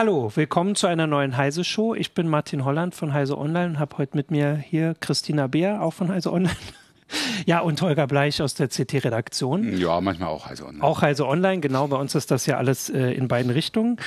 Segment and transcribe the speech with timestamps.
[0.00, 1.94] Hallo, willkommen zu einer neuen Heise Show.
[1.94, 5.82] Ich bin Martin Holland von Heise Online und habe heute mit mir hier Christina Beer,
[5.82, 6.56] auch von Heise Online.
[7.44, 9.76] Ja, und Holger Bleich aus der CT-Redaktion.
[9.76, 10.82] Ja, manchmal auch Heise Online.
[10.82, 11.88] Auch Heise Online, genau.
[11.88, 13.98] Bei uns ist das ja alles äh, in beiden Richtungen.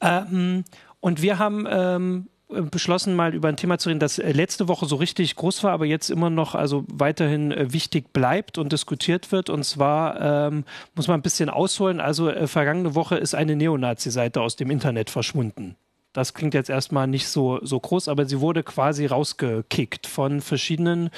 [0.00, 0.64] Ähm,
[1.00, 2.28] und wir haben ähm,
[2.70, 5.72] beschlossen, mal über ein Thema zu reden, das äh, letzte Woche so richtig groß war,
[5.72, 9.50] aber jetzt immer noch also weiterhin äh, wichtig bleibt und diskutiert wird.
[9.50, 12.00] Und zwar ähm, muss man ein bisschen ausholen.
[12.00, 15.76] Also äh, vergangene Woche ist eine Neonazi-Seite aus dem Internet verschwunden.
[16.12, 21.10] Das klingt jetzt erstmal nicht so, so groß, aber sie wurde quasi rausgekickt von verschiedenen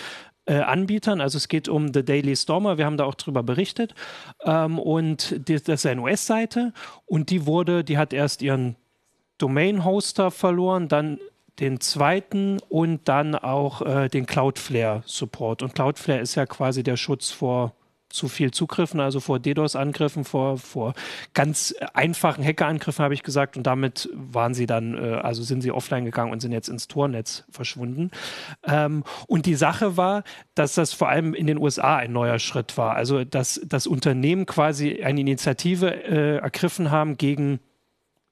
[0.45, 1.21] äh, Anbietern.
[1.21, 3.95] Also es geht um The Daily Stormer, wir haben da auch drüber berichtet.
[4.45, 6.73] Ähm, und die, das ist eine US-Seite
[7.07, 8.77] und die wurde, die hat erst ihren
[9.43, 11.19] Domain-Hoster verloren, dann
[11.59, 15.62] den zweiten und dann auch äh, den Cloudflare-Support.
[15.62, 17.75] Und Cloudflare ist ja quasi der Schutz vor
[18.12, 20.93] zu viel Zugriffen, also vor DDoS-Angriffen, vor, vor
[21.34, 23.57] ganz einfachen Hackerangriffen, habe ich gesagt.
[23.57, 26.89] Und damit waren sie dann, äh, also sind sie offline gegangen und sind jetzt ins
[26.89, 28.11] Tornetz verschwunden.
[28.67, 32.77] Ähm, und die Sache war, dass das vor allem in den USA ein neuer Schritt
[32.77, 32.95] war.
[32.95, 37.61] Also, dass das Unternehmen quasi eine Initiative äh, ergriffen haben gegen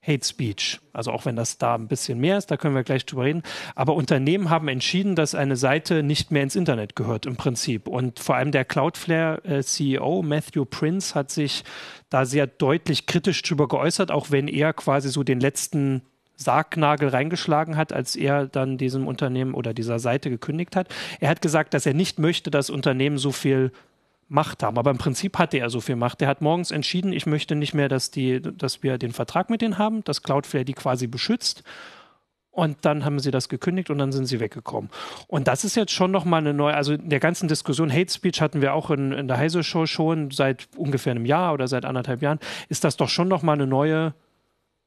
[0.05, 0.79] Hate Speech.
[0.93, 3.43] Also auch wenn das da ein bisschen mehr ist, da können wir gleich drüber reden.
[3.75, 7.87] Aber Unternehmen haben entschieden, dass eine Seite nicht mehr ins Internet gehört im Prinzip.
[7.87, 11.63] Und vor allem der Cloudflare-CEO Matthew Prince hat sich
[12.09, 16.01] da sehr deutlich kritisch drüber geäußert, auch wenn er quasi so den letzten
[16.35, 20.87] Sargnagel reingeschlagen hat, als er dann diesem Unternehmen oder dieser Seite gekündigt hat.
[21.19, 23.71] Er hat gesagt, dass er nicht möchte, dass Unternehmen so viel
[24.31, 24.77] Macht haben.
[24.77, 26.21] Aber im Prinzip hatte er so viel Macht.
[26.21, 29.61] Er hat morgens entschieden, ich möchte nicht mehr, dass, die, dass wir den Vertrag mit
[29.61, 31.63] denen haben, dass Cloudflare die quasi beschützt.
[32.49, 34.89] Und dann haben sie das gekündigt und dann sind sie weggekommen.
[35.27, 38.41] Und das ist jetzt schon nochmal eine neue, also in der ganzen Diskussion Hate Speech
[38.41, 41.83] hatten wir auch in, in der Heise Show schon seit ungefähr einem Jahr oder seit
[41.83, 42.39] anderthalb Jahren,
[42.69, 44.13] ist das doch schon nochmal eine neue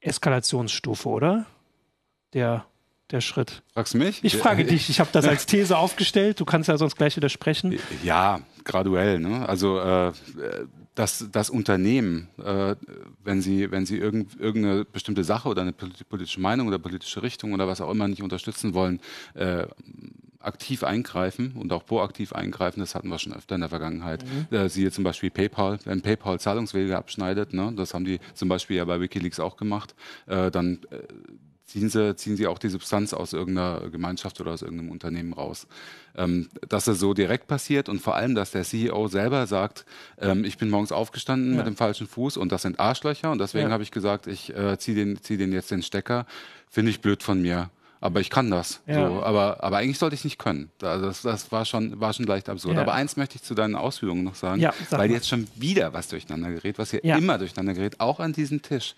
[0.01, 1.47] Eskalationsstufe, oder?
[2.33, 2.65] Der
[3.11, 3.63] der Schritt?
[3.73, 4.23] Fragst du mich?
[4.25, 4.91] Ich frage dich.
[4.91, 6.41] Ich habe das als These aufgestellt.
[6.41, 7.79] Du kannst ja sonst gleich widersprechen.
[8.03, 9.21] Ja, graduell.
[9.21, 9.49] Ne?
[9.49, 10.13] Also äh,
[10.95, 12.77] das, das Unternehmen, äh,
[13.23, 17.53] wenn sie, wenn sie irgend, irgendeine bestimmte Sache oder eine politische Meinung oder politische Richtung
[17.53, 19.01] oder was auch immer nicht unterstützen wollen,
[19.35, 19.67] äh,
[20.39, 24.25] aktiv eingreifen und auch proaktiv eingreifen, das hatten wir schon öfter in der Vergangenheit.
[24.25, 24.57] Mhm.
[24.57, 28.77] Äh, siehe zum Beispiel PayPal, wenn PayPal Zahlungswege abschneidet, ne, das haben die zum Beispiel
[28.77, 29.95] ja bei Wikileaks auch gemacht,
[30.27, 30.99] äh, dann äh,
[31.67, 35.67] ziehen sie, ziehen sie auch die Substanz aus irgendeiner Gemeinschaft oder aus irgendeinem Unternehmen raus.
[36.17, 39.85] Ähm, dass es so direkt passiert und vor allem, dass der CEO selber sagt,
[40.21, 41.59] ähm, ich bin morgens aufgestanden ja.
[41.59, 43.73] mit dem falschen Fuß und das sind Arschlöcher und deswegen ja.
[43.73, 46.27] habe ich gesagt, ich äh, ziehe den, zieh den jetzt den Stecker,
[46.69, 47.71] finde ich blöd von mir
[48.05, 48.83] aber ich kann das.
[48.87, 49.09] Ja.
[49.09, 50.71] So, aber, aber eigentlich sollte ich nicht können.
[50.77, 52.75] Das, das war, schon, war schon leicht absurd.
[52.75, 52.83] Ja.
[52.83, 55.15] Aber eins möchte ich zu deinen Ausführungen noch sagen, ja, sag weil mal.
[55.15, 58.95] jetzt schon wieder was durcheinander gerät, was hier immer durcheinander gerät, auch an diesem Tisch.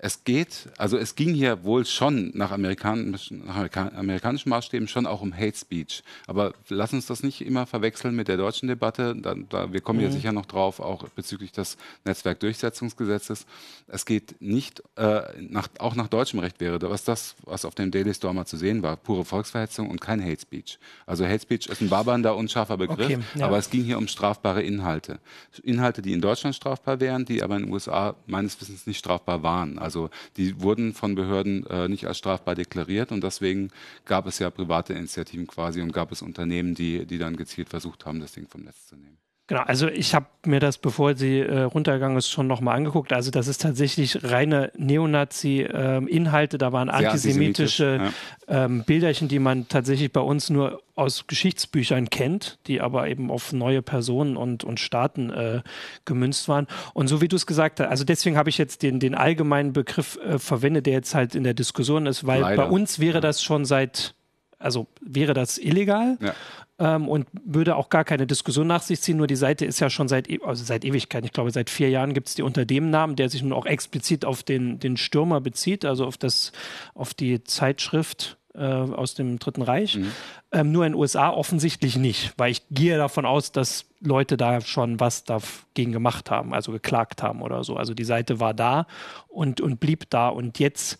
[0.00, 3.56] Es geht, also es ging hier wohl schon nach, amerikanischen, nach
[3.96, 6.04] amerikanischen Maßstäben schon auch um Hate Speech.
[6.28, 9.16] Aber lass uns das nicht immer verwechseln mit der deutschen Debatte.
[9.16, 10.04] Da, da, wir kommen mhm.
[10.04, 13.44] ja sicher noch drauf, auch bezüglich des Netzwerkdurchsetzungsgesetzes.
[13.88, 17.90] Es geht nicht, äh, nach, auch nach deutschem Recht wäre, was das, was auf dem
[17.90, 20.78] Daily Stormer zu sehen war, pure Volksverhetzung und kein Hate Speech.
[21.06, 23.46] Also Hate Speech ist ein wabernder, unscharfer Begriff, okay, ja.
[23.46, 25.18] aber es ging hier um strafbare Inhalte.
[25.64, 29.42] Inhalte, die in Deutschland strafbar wären, die aber in den USA meines Wissens nicht strafbar
[29.42, 29.78] waren.
[29.78, 29.87] Also
[30.36, 33.70] die wurden von Behörden äh, nicht als strafbar deklariert und deswegen
[34.04, 38.06] gab es ja private Initiativen quasi und gab es Unternehmen, die, die dann gezielt versucht
[38.06, 39.18] haben, das Ding vom Netz zu nehmen.
[39.48, 43.14] Genau, also ich habe mir das, bevor sie äh, runtergegangen ist, schon nochmal angeguckt.
[43.14, 46.56] Also das ist tatsächlich reine Neonazi-Inhalte.
[46.56, 48.12] Ähm, da waren antisemitische
[48.46, 53.30] ja, ähm, Bilderchen, die man tatsächlich bei uns nur aus Geschichtsbüchern kennt, die aber eben
[53.30, 55.62] auf neue Personen und, und Staaten äh,
[56.04, 56.66] gemünzt waren.
[56.92, 59.72] Und so wie du es gesagt hast, also deswegen habe ich jetzt den, den allgemeinen
[59.72, 62.64] Begriff äh, verwendet, der jetzt halt in der Diskussion ist, weil Leider.
[62.64, 64.14] bei uns wäre das schon seit
[64.60, 66.18] also wäre das illegal.
[66.20, 66.34] Ja
[66.78, 69.16] ähm, und würde auch gar keine Diskussion nach sich ziehen.
[69.16, 71.90] Nur die Seite ist ja schon seit, e also seit Ewigkeit, ich glaube seit vier
[71.90, 74.96] Jahren gibt es die unter dem Namen, der sich nun auch explizit auf den, den
[74.96, 76.52] Stürmer bezieht, also auf, das,
[76.94, 79.96] auf die Zeitschrift äh, aus dem Dritten Reich.
[79.96, 80.12] Mhm.
[80.52, 84.60] Ähm, nur in den USA offensichtlich nicht, weil ich gehe davon aus, dass Leute da
[84.60, 87.76] schon was dagegen gemacht haben, also geklagt haben oder so.
[87.76, 88.86] Also die Seite war da
[89.28, 90.98] und, und blieb da und jetzt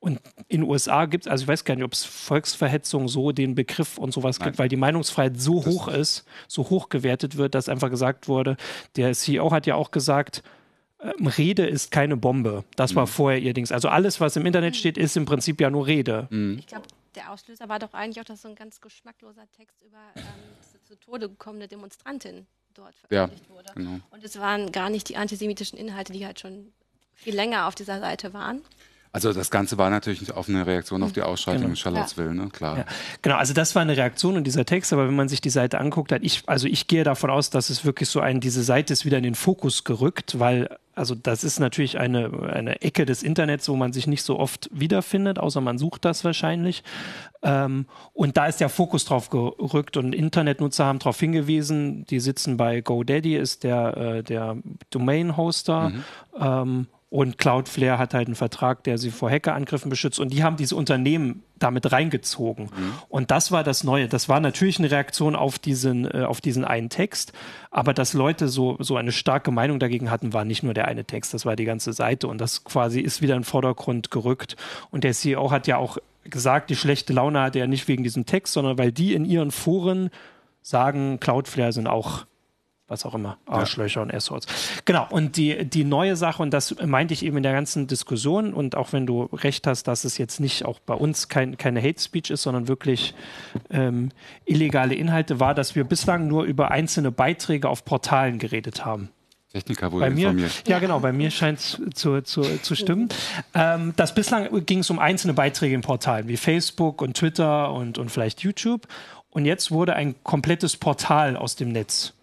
[0.00, 3.32] und in den USA gibt es, also ich weiß gar nicht, ob es Volksverhetzung so
[3.32, 4.48] den Begriff und sowas Nein.
[4.48, 8.28] gibt, weil die Meinungsfreiheit so das hoch ist, so hoch gewertet wird, dass einfach gesagt
[8.28, 8.56] wurde,
[8.96, 10.42] der CEO hat ja auch gesagt,
[11.00, 12.64] ähm, Rede ist keine Bombe.
[12.76, 12.96] Das mhm.
[12.96, 13.72] war vorher ihr Dings.
[13.72, 16.28] Also alles, was im Internet steht, ist im Prinzip ja nur Rede.
[16.30, 16.58] Mhm.
[16.58, 16.86] Ich glaube,
[17.16, 20.22] der Auslöser war doch eigentlich auch, dass so ein ganz geschmackloser Text über ähm,
[20.84, 23.72] zu Tode gekommene Demonstrantin dort veröffentlicht ja, wurde.
[23.74, 24.00] Genau.
[24.10, 26.72] Und es waren gar nicht die antisemitischen Inhalte, die halt schon
[27.14, 28.62] viel länger auf dieser Seite waren.
[29.12, 31.70] Also das Ganze war natürlich auch eine Reaktion auf die Ausschreitung genau.
[31.70, 32.48] in Charlottesville, ne?
[32.50, 32.78] klar.
[32.78, 32.84] Ja.
[33.22, 35.78] Genau, also das war eine Reaktion in dieser Text, aber wenn man sich die Seite
[35.78, 38.92] anguckt hat, ich, also ich gehe davon aus, dass es wirklich so ein, diese Seite
[38.92, 40.68] ist wieder in den Fokus gerückt, weil
[40.98, 44.68] also das ist natürlich eine, eine Ecke des Internets, wo man sich nicht so oft
[44.72, 46.82] wiederfindet, außer man sucht das wahrscheinlich.
[47.42, 52.56] Ähm, und da ist der Fokus drauf gerückt und Internetnutzer haben darauf hingewiesen, die sitzen
[52.56, 54.56] bei GoDaddy, ist der, äh, der
[54.90, 55.90] Domain-Hoster.
[55.90, 56.04] Mhm.
[56.40, 60.20] Ähm, und Cloudflare hat halt einen Vertrag, der sie vor Hackerangriffen beschützt.
[60.20, 62.64] Und die haben diese Unternehmen damit reingezogen.
[62.66, 62.92] Mhm.
[63.08, 64.08] Und das war das Neue.
[64.08, 67.32] Das war natürlich eine Reaktion auf diesen, äh, auf diesen einen Text.
[67.70, 71.04] Aber dass Leute so, so eine starke Meinung dagegen hatten, war nicht nur der eine
[71.04, 72.28] Text, das war die ganze Seite.
[72.28, 74.56] Und das quasi ist wieder in den Vordergrund gerückt.
[74.90, 78.26] Und der CEO hat ja auch gesagt, die schlechte Laune hatte er nicht wegen diesem
[78.26, 80.10] Text, sondern weil die in ihren Foren
[80.60, 82.26] sagen, Cloudflare sind auch
[82.88, 84.02] was auch immer, Arschlöcher ja.
[84.02, 84.46] und Assholes.
[84.86, 88.54] Genau, und die, die neue Sache, und das meinte ich eben in der ganzen Diskussion,
[88.54, 91.82] und auch wenn du recht hast, dass es jetzt nicht auch bei uns kein, keine
[91.82, 93.14] Hate Speech ist, sondern wirklich
[93.70, 94.08] ähm,
[94.46, 99.10] illegale Inhalte, war, dass wir bislang nur über einzelne Beiträge auf Portalen geredet haben.
[99.52, 100.68] Techniker wurde bei mir, informiert.
[100.68, 103.08] Ja, genau, bei mir scheint es zu, zu, zu stimmen.
[103.54, 107.98] Ähm, das bislang ging es um einzelne Beiträge in Portalen, wie Facebook und Twitter und,
[107.98, 108.86] und vielleicht YouTube.
[109.30, 112.14] Und jetzt wurde ein komplettes Portal aus dem Netz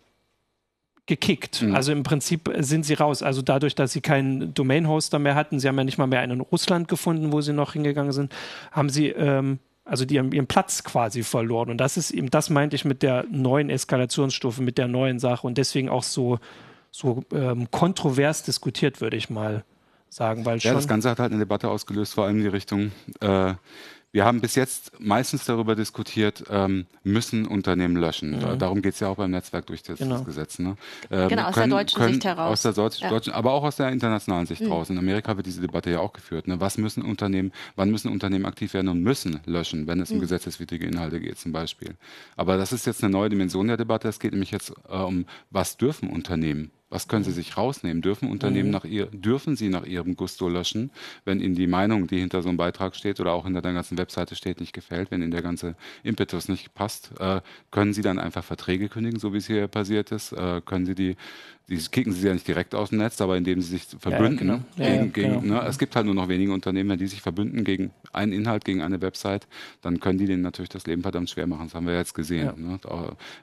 [1.06, 1.62] gekickt.
[1.62, 1.76] Mhm.
[1.76, 3.22] Also im Prinzip sind sie raus.
[3.22, 6.40] Also dadurch, dass sie keinen Domain-Hoster mehr hatten, sie haben ja nicht mal mehr einen
[6.40, 8.34] in Russland gefunden, wo sie noch hingegangen sind,
[8.72, 11.70] haben sie ähm, also die haben ihren Platz quasi verloren.
[11.70, 15.46] Und das ist eben, das meinte ich mit der neuen Eskalationsstufe, mit der neuen Sache
[15.46, 16.40] und deswegen auch so,
[16.90, 19.64] so ähm, kontrovers diskutiert, würde ich mal
[20.10, 20.44] sagen.
[20.44, 22.92] Weil ja, das Ganze hat halt eine Debatte ausgelöst, vor allem in die Richtung,
[23.22, 23.54] äh,
[24.16, 28.32] wir haben bis jetzt meistens darüber diskutiert, ähm, müssen Unternehmen löschen.
[28.32, 28.60] Mhm.
[28.60, 30.24] Darum geht es ja auch beim Netzwerk durch das, genau.
[30.24, 30.58] Gesetz.
[30.58, 30.78] Ne?
[31.12, 32.52] Ähm, genau, aus können, der deutschen können, Sicht heraus.
[32.54, 33.10] Aus der Deutsch, ja.
[33.10, 34.72] deutschen, aber auch aus der internationalen Sicht mhm.
[34.72, 34.90] raus.
[34.90, 36.48] In Amerika wird diese Debatte ja auch geführt.
[36.48, 36.62] Ne?
[36.62, 40.22] Was müssen Unternehmen, wann müssen Unternehmen aktiv werden und müssen löschen, wenn es um mhm.
[40.22, 41.96] gesetzeswidrige Inhalte geht zum Beispiel.
[42.38, 44.08] Aber das ist jetzt eine neue Dimension der Debatte.
[44.08, 48.02] Es geht nämlich jetzt äh, um, was dürfen Unternehmen was können Sie sich rausnehmen?
[48.02, 48.74] Dürfen Unternehmen mhm.
[48.74, 50.92] nach ihr, dürfen sie nach ihrem Gusto löschen,
[51.24, 53.98] wenn Ihnen die Meinung, die hinter so einem Beitrag steht oder auch hinter der ganzen
[53.98, 57.12] Webseite steht, nicht gefällt, wenn Ihnen der ganze Impetus nicht passt?
[57.20, 57.42] Äh,
[57.72, 60.32] können Sie dann einfach Verträge kündigen, so wie es hier passiert ist?
[60.32, 61.16] Äh, können Sie die
[61.68, 64.48] die kicken sie ja nicht direkt aus dem Netz, aber indem sie sich verbünden.
[64.48, 64.90] Ja, genau.
[64.90, 65.62] gegen, gegen, genau.
[65.62, 65.68] ne?
[65.68, 69.02] Es gibt halt nur noch wenige Unternehmen, die sich verbünden gegen einen Inhalt, gegen eine
[69.02, 69.48] Website,
[69.82, 71.66] dann können die denen natürlich das Leben verdammt schwer machen.
[71.66, 72.52] Das haben wir jetzt gesehen.
[72.58, 72.80] Ne?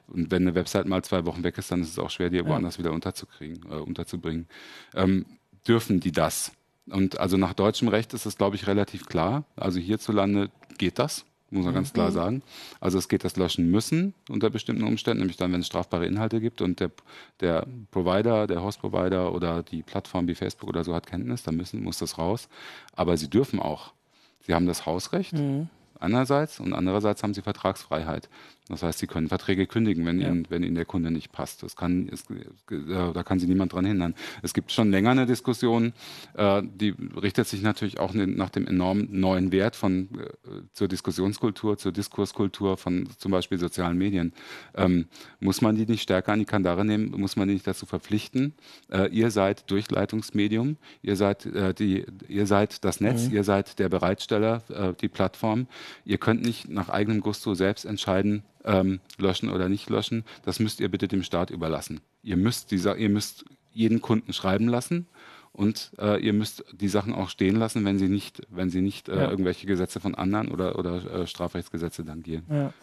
[0.07, 2.43] Und wenn eine Website mal zwei Wochen weg ist, dann ist es auch schwer, die
[2.45, 4.47] woanders wieder unterzukriegen, äh, unterzubringen.
[4.95, 5.25] Ähm,
[5.67, 6.51] dürfen die das?
[6.87, 9.45] Und also nach deutschem Recht ist es, glaube ich, relativ klar.
[9.55, 12.13] Also hierzulande geht das muss man ganz klar mhm.
[12.13, 12.43] sagen.
[12.79, 16.41] Also es geht das Löschen müssen unter bestimmten Umständen, nämlich dann, wenn es strafbare Inhalte
[16.41, 16.91] gibt und der,
[17.39, 21.83] der Provider, der Host-Provider oder die Plattform wie Facebook oder so hat Kenntnis, dann müssen,
[21.83, 22.49] muss das raus.
[22.95, 23.93] Aber sie dürfen auch.
[24.41, 25.33] Sie haben das Hausrecht.
[25.33, 25.69] Mhm
[26.03, 28.29] einerseits und andererseits haben sie Vertragsfreiheit.
[28.69, 30.29] Das heißt, sie können Verträge kündigen, wenn, ja.
[30.29, 31.63] ihnen, wenn ihnen der Kunde nicht passt.
[31.63, 32.23] Das kann, es,
[32.69, 34.15] da kann sie niemand dran hindern.
[34.41, 35.91] Es gibt schon länger eine Diskussion,
[36.35, 40.87] äh, die richtet sich natürlich auch ne, nach dem enormen neuen Wert von äh, zur
[40.87, 44.31] Diskussionskultur, zur Diskurskultur von zum Beispiel sozialen Medien.
[44.75, 45.07] Ähm,
[45.41, 47.11] muss man die nicht stärker an die Kandare nehmen?
[47.11, 48.53] Muss man die nicht dazu verpflichten?
[48.89, 51.49] Äh, ihr seid Durchleitungsmedium, ihr seid
[51.79, 53.35] die, ihr seid das Netz, mhm.
[53.35, 55.67] ihr seid der Bereitsteller, die Plattform.
[56.05, 60.23] Ihr könnt nicht nach eigenem Gusto selbst entscheiden, ähm, löschen oder nicht löschen.
[60.43, 62.01] Das müsst ihr bitte dem Staat überlassen.
[62.21, 65.07] Ihr müsst, dieser, ihr müsst jeden Kunden schreiben lassen
[65.51, 69.09] und äh, ihr müsst die Sachen auch stehen lassen, wenn sie nicht, wenn sie nicht
[69.09, 69.29] äh, ja.
[69.29, 72.43] irgendwelche Gesetze von anderen oder, oder äh, Strafrechtsgesetze tangieren.
[72.49, 72.73] Ja.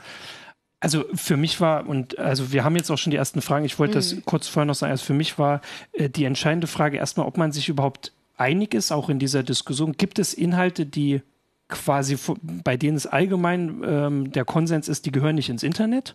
[0.82, 3.78] Also für mich war, und also wir haben jetzt auch schon die ersten Fragen, ich
[3.78, 3.96] wollte mhm.
[3.96, 5.60] das kurz vorher noch sagen, also für mich war
[5.92, 9.92] äh, die entscheidende Frage erstmal, ob man sich überhaupt einig ist, auch in dieser Diskussion.
[9.92, 11.20] Gibt es Inhalte, die
[11.70, 16.14] quasi, bei denen es allgemein ähm, der Konsens ist, die gehören nicht ins Internet.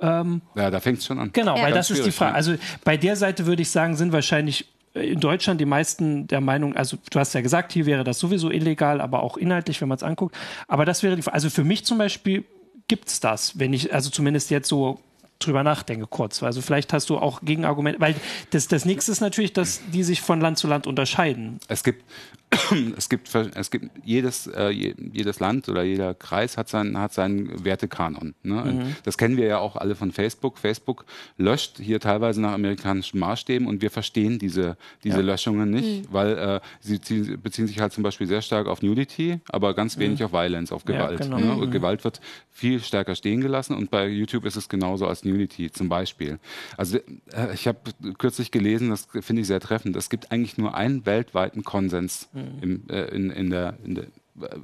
[0.00, 1.30] Ähm, ja, da fängt es schon an.
[1.32, 1.62] Genau, ja.
[1.62, 2.34] weil das ist die Frage.
[2.34, 6.40] Also bei der Seite würde ich sagen, sind wahrscheinlich äh, in Deutschland die meisten der
[6.40, 9.88] Meinung, also du hast ja gesagt, hier wäre das sowieso illegal, aber auch inhaltlich, wenn
[9.88, 10.36] man es anguckt.
[10.68, 11.34] Aber das wäre die Frage.
[11.34, 12.44] Also für mich zum Beispiel
[12.88, 15.00] gibt es das, wenn ich, also zumindest jetzt so
[15.38, 16.42] drüber nachdenke kurz.
[16.42, 18.14] Also vielleicht hast du auch Gegenargumente, weil
[18.50, 21.60] das, das nächste ist natürlich, dass die sich von Land zu Land unterscheiden.
[21.68, 22.04] Es gibt,
[22.96, 27.64] es gibt, es gibt jedes, äh, jedes Land oder jeder Kreis hat, sein, hat seinen
[27.64, 28.34] Wertekanon.
[28.42, 28.54] Ne?
[28.54, 28.96] Mhm.
[29.04, 30.58] Das kennen wir ja auch alle von Facebook.
[30.58, 31.04] Facebook
[31.38, 35.22] löscht hier teilweise nach amerikanischen Maßstäben und wir verstehen diese, diese ja.
[35.22, 36.12] Löschungen nicht, mhm.
[36.12, 39.98] weil äh, sie ziehen, beziehen sich halt zum Beispiel sehr stark auf Nudity, aber ganz
[39.98, 40.26] wenig mhm.
[40.26, 41.20] auf Violence, auf Gewalt.
[41.20, 41.38] Ja, genau.
[41.38, 41.66] ne?
[41.66, 41.70] Mhm.
[41.70, 45.88] Gewalt wird viel stärker stehen gelassen und bei YouTube ist es genauso als Nudity zum
[45.88, 46.38] Beispiel.
[46.76, 47.78] Also äh, ich habe
[48.18, 52.62] kürzlich gelesen, das finde ich sehr treffend, es gibt eigentlich nur einen weltweiten Konsens mhm.
[52.62, 54.06] im, äh, in, in, der, in der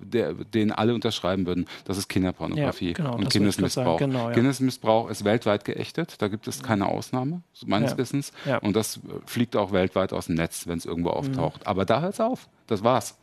[0.03, 3.99] der, den alle unterschreiben würden, das ist Kinderpornografie ja, genau, und Kindesmissbrauch.
[3.99, 4.35] Genau, ja.
[4.35, 7.99] Kindesmissbrauch ist weltweit geächtet, da gibt es keine Ausnahme, meines ja.
[7.99, 8.33] Wissens.
[8.61, 11.61] Und das fliegt auch weltweit aus dem Netz, wenn es irgendwo auftaucht.
[11.61, 11.67] Mhm.
[11.67, 12.49] Aber da hört es auf.
[12.67, 13.17] Das war's.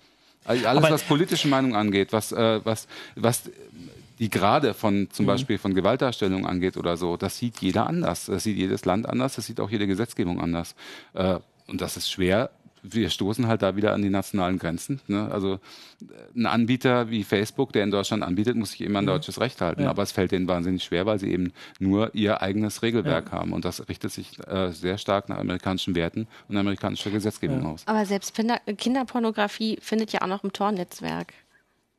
[0.45, 3.51] Alles, Aber was politische Meinung angeht, was, äh, was, was
[4.19, 5.27] die gerade von zum mhm.
[5.27, 8.25] Beispiel von Gewaltdarstellung angeht oder so, das sieht jeder anders.
[8.25, 10.75] Das sieht jedes Land anders, das sieht auch jede Gesetzgebung anders.
[11.13, 12.49] Äh, und das ist schwer
[12.83, 15.01] wir stoßen halt da wieder an die nationalen Grenzen.
[15.07, 15.29] Ne?
[15.31, 15.59] Also
[16.35, 19.09] ein Anbieter wie Facebook, der in Deutschland anbietet, muss sich immer an mhm.
[19.09, 19.83] deutsches Recht halten.
[19.83, 19.89] Ja.
[19.89, 23.39] Aber es fällt denen wahnsinnig schwer, weil sie eben nur ihr eigenes Regelwerk ja.
[23.39, 23.53] haben.
[23.53, 27.69] Und das richtet sich äh, sehr stark nach amerikanischen Werten und amerikanischer Gesetzgebung ja.
[27.69, 27.83] aus.
[27.85, 28.33] Aber selbst
[28.77, 31.33] Kinderpornografie findet ja auch noch im Tor-Netzwerk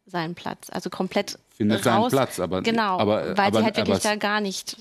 [0.07, 0.71] seinen Platz.
[0.71, 4.41] Also komplett findet seinen Platz, aber genau, aber, weil aber, sie halt wirklich da gar
[4.41, 4.77] nicht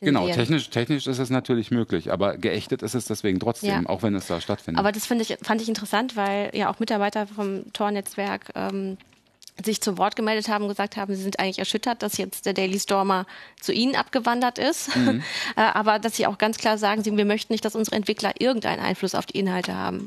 [0.00, 3.88] Genau, technisch, technisch ist es natürlich möglich, aber geächtet ist es deswegen trotzdem, ja.
[3.88, 4.78] auch wenn es da stattfindet.
[4.78, 8.98] Aber das ich, fand ich interessant, weil ja auch Mitarbeiter vom Tor-Netzwerk ähm,
[9.64, 12.52] sich zu Wort gemeldet haben und gesagt haben, sie sind eigentlich erschüttert, dass jetzt der
[12.52, 13.24] Daily Stormer
[13.58, 14.94] zu ihnen abgewandert ist.
[14.94, 15.22] Mhm.
[15.56, 18.32] Äh, aber dass sie auch ganz klar sagen, sie, wir möchten nicht, dass unsere Entwickler
[18.38, 20.04] irgendeinen Einfluss auf die Inhalte haben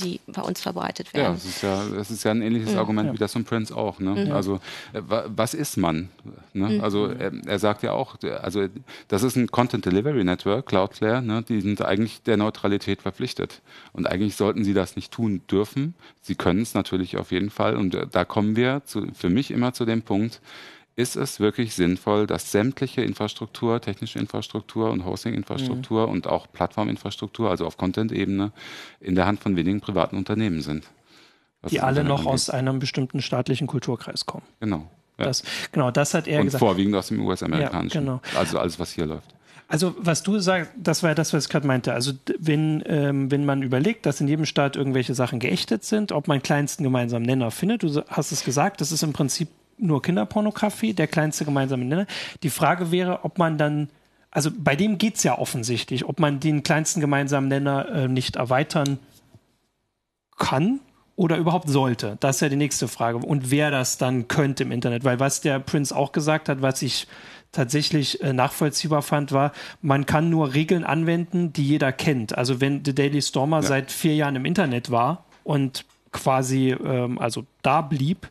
[0.00, 1.26] die bei uns verbreitet werden.
[1.26, 2.78] Ja, das ist ja, das ist ja ein ähnliches mhm.
[2.78, 3.98] Argument wie das von Prince auch.
[3.98, 4.26] Ne?
[4.26, 4.32] Mhm.
[4.32, 4.56] Also
[4.92, 6.08] äh, was ist man?
[6.52, 6.68] Ne?
[6.68, 6.80] Mhm.
[6.80, 8.66] Also er, er, sagt ja auch, also
[9.08, 11.42] das ist ein Content Delivery Network, Cloudflare, ne?
[11.42, 13.60] die sind eigentlich der Neutralität verpflichtet.
[13.92, 15.94] Und eigentlich sollten sie das nicht tun dürfen.
[16.20, 17.76] Sie können es natürlich auf jeden Fall.
[17.76, 20.40] Und äh, da kommen wir zu, für mich immer zu dem Punkt,
[20.98, 26.12] ist es wirklich sinnvoll, dass sämtliche Infrastruktur, technische Infrastruktur und Hosting-Infrastruktur mhm.
[26.12, 28.50] und auch Plattforminfrastruktur, also auf Content-Ebene,
[28.98, 30.88] in der Hand von wenigen privaten Unternehmen sind.
[31.70, 32.32] Die alle noch angeht.
[32.32, 34.44] aus einem bestimmten staatlichen Kulturkreis kommen.
[34.58, 34.90] Genau.
[35.18, 35.26] Ja.
[35.26, 36.60] Das, genau, das hat er und gesagt.
[36.60, 38.04] Vorwiegend aus dem US-amerikanischen.
[38.04, 38.20] Ja, genau.
[38.36, 39.34] Also alles, was hier läuft.
[39.68, 41.92] Also was du sagst, das war ja das, was ich gerade meinte.
[41.92, 46.26] Also wenn, ähm, wenn man überlegt, dass in jedem Staat irgendwelche Sachen geächtet sind, ob
[46.26, 50.94] man kleinsten gemeinsamen Nenner findet, du hast es gesagt, das ist im Prinzip nur Kinderpornografie,
[50.94, 52.06] der kleinste gemeinsame Nenner.
[52.42, 53.88] Die Frage wäre, ob man dann,
[54.30, 58.36] also bei dem geht es ja offensichtlich, ob man den kleinsten gemeinsamen Nenner äh, nicht
[58.36, 58.98] erweitern
[60.36, 60.80] kann
[61.16, 62.16] oder überhaupt sollte.
[62.20, 63.18] Das ist ja die nächste Frage.
[63.18, 65.04] Und wer das dann könnte im Internet.
[65.04, 67.08] Weil was der Prince auch gesagt hat, was ich
[67.50, 72.38] tatsächlich äh, nachvollziehbar fand, war, man kann nur Regeln anwenden, die jeder kennt.
[72.38, 73.62] Also wenn The Daily Stormer ja.
[73.62, 78.28] seit vier Jahren im Internet war und quasi ähm, also da blieb,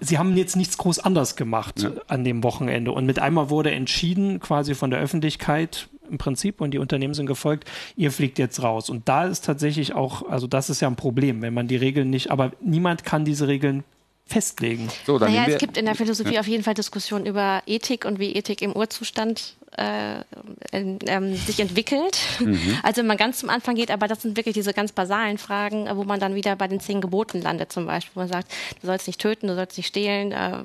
[0.00, 1.92] sie haben jetzt nichts groß anders gemacht ja.
[2.06, 2.92] an dem Wochenende.
[2.92, 7.26] Und mit einmal wurde entschieden, quasi von der Öffentlichkeit im Prinzip, und die Unternehmen sind
[7.26, 8.88] gefolgt, ihr fliegt jetzt raus.
[8.88, 12.10] Und da ist tatsächlich auch, also das ist ja ein Problem, wenn man die Regeln
[12.10, 13.84] nicht, aber niemand kann diese Regeln
[14.24, 14.88] festlegen.
[15.06, 16.40] So, naja, es gibt in der Philosophie ja.
[16.40, 20.24] auf jeden Fall Diskussionen über Ethik und wie Ethik im Urzustand äh,
[20.72, 22.18] ähm, sich entwickelt.
[22.40, 22.78] Mhm.
[22.82, 25.88] Also wenn man ganz zum Anfang geht, aber das sind wirklich diese ganz basalen Fragen,
[25.94, 28.86] wo man dann wieder bei den zehn Geboten landet zum Beispiel, wo man sagt, du
[28.86, 30.32] sollst nicht töten, du sollst nicht stehlen.
[30.32, 30.64] Äh,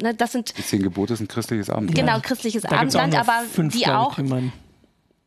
[0.00, 1.98] ne, das sind die zehn Gebote sind christliches Abendland.
[1.98, 4.18] Genau, christliches da Abendland, aber die auch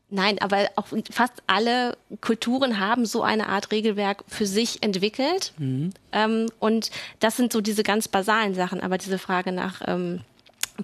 [0.09, 5.53] Nein, aber auch fast alle Kulturen haben so eine Art Regelwerk für sich entwickelt.
[5.57, 5.89] Mhm.
[6.11, 8.79] Ähm, und das sind so diese ganz basalen Sachen.
[8.79, 10.19] Aber diese Frage nach ähm,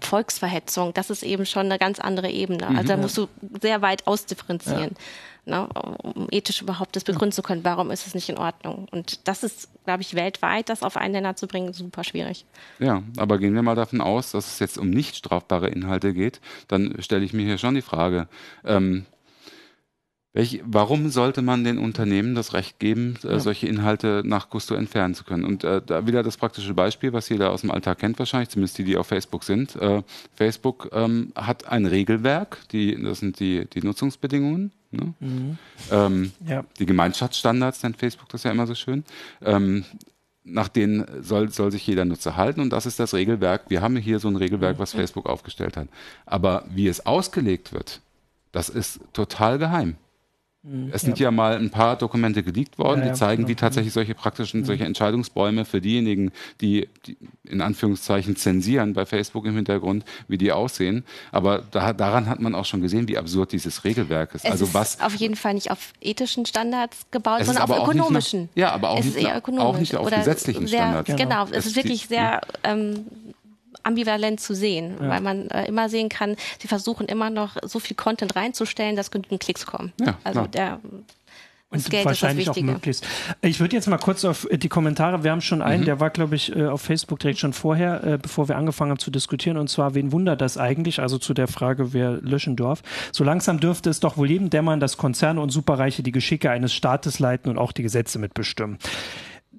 [0.01, 2.69] Volksverhetzung, das ist eben schon eine ganz andere Ebene.
[2.69, 3.27] Mhm, also da musst du
[3.61, 4.91] sehr weit ausdifferenzieren.
[4.91, 4.97] Ja.
[5.45, 5.67] Ne,
[6.03, 8.87] um ethisch überhaupt das begründen zu können, warum ist es nicht in Ordnung.
[8.91, 12.45] Und das ist, glaube ich, weltweit, das auf einen Nenner zu bringen, super schwierig.
[12.77, 16.39] Ja, aber gehen wir mal davon aus, dass es jetzt um nicht strafbare Inhalte geht,
[16.67, 18.27] dann stelle ich mir hier schon die Frage,
[18.63, 19.07] ähm,
[20.39, 23.39] Welch, warum sollte man den Unternehmen das Recht geben, äh, ja.
[23.41, 25.43] solche Inhalte nach Gusto entfernen zu können?
[25.43, 28.77] Und äh, da wieder das praktische Beispiel, was jeder aus dem Alltag kennt wahrscheinlich, zumindest
[28.77, 29.75] die, die auf Facebook sind.
[29.75, 30.01] Äh,
[30.33, 34.71] Facebook ähm, hat ein Regelwerk, die, das sind die, die Nutzungsbedingungen.
[34.91, 35.13] Ne?
[35.19, 35.57] Mhm.
[35.91, 36.63] Ähm, ja.
[36.79, 39.03] Die Gemeinschaftsstandards nennt Facebook das ja immer so schön.
[39.41, 39.83] Ähm,
[40.45, 43.63] nach denen soll, soll sich jeder Nutzer halten und das ist das Regelwerk.
[43.67, 44.99] Wir haben hier so ein Regelwerk, was mhm.
[44.99, 45.89] Facebook aufgestellt hat.
[46.25, 47.99] Aber wie es ausgelegt wird,
[48.53, 49.97] das ist total geheim.
[50.61, 50.89] Mhm.
[50.91, 51.25] Es sind ja.
[51.25, 51.31] ja.
[51.31, 53.49] mal ein paar Dokumente geleakt worden, ja, die zeigen, genau.
[53.49, 54.65] wie tatsächlich solche praktischen, mhm.
[54.65, 60.51] solche Entscheidungsbäume für diejenigen, die, die, in Anführungszeichen zensieren bei Facebook im Hintergrund, wie die
[60.51, 61.05] aussehen.
[61.31, 64.43] Aber da, daran hat man auch schon gesehen, wie absurd dieses Regelwerk ist.
[64.43, 68.43] Es also ist was auf jeden Fall nicht auf ethischen Standards gebaut, sondern auf ökonomischen.
[68.43, 69.27] Nach, ja, aber auch, nicht,
[69.59, 71.07] auch nicht auf gesetzlichen sehr, Standards.
[71.07, 71.57] Genau, genau.
[71.57, 73.05] es ist wirklich sehr ähm,
[73.89, 75.09] ambivalent zu sehen, ja.
[75.09, 79.11] weil man äh, immer sehen kann, sie versuchen immer noch so viel Content reinzustellen, dass
[79.11, 79.91] genügend Klicks kommen.
[79.99, 80.79] Ja, also der
[81.71, 83.05] Und das Geld wahrscheinlich ist das auch möglichst.
[83.41, 85.85] Ich würde jetzt mal kurz auf die Kommentare, wir haben schon einen, mhm.
[85.85, 88.99] der war, glaube ich, äh, auf Facebook direkt schon vorher, äh, bevor wir angefangen haben
[88.99, 90.99] zu diskutieren, und zwar, wen wundert das eigentlich?
[90.99, 92.81] Also zu der Frage, wer löschen darf.
[93.11, 96.73] So langsam dürfte es doch wohl jedem dämmern, dass Konzerne und Superreiche die Geschicke eines
[96.73, 98.79] Staates leiten und auch die Gesetze mitbestimmen.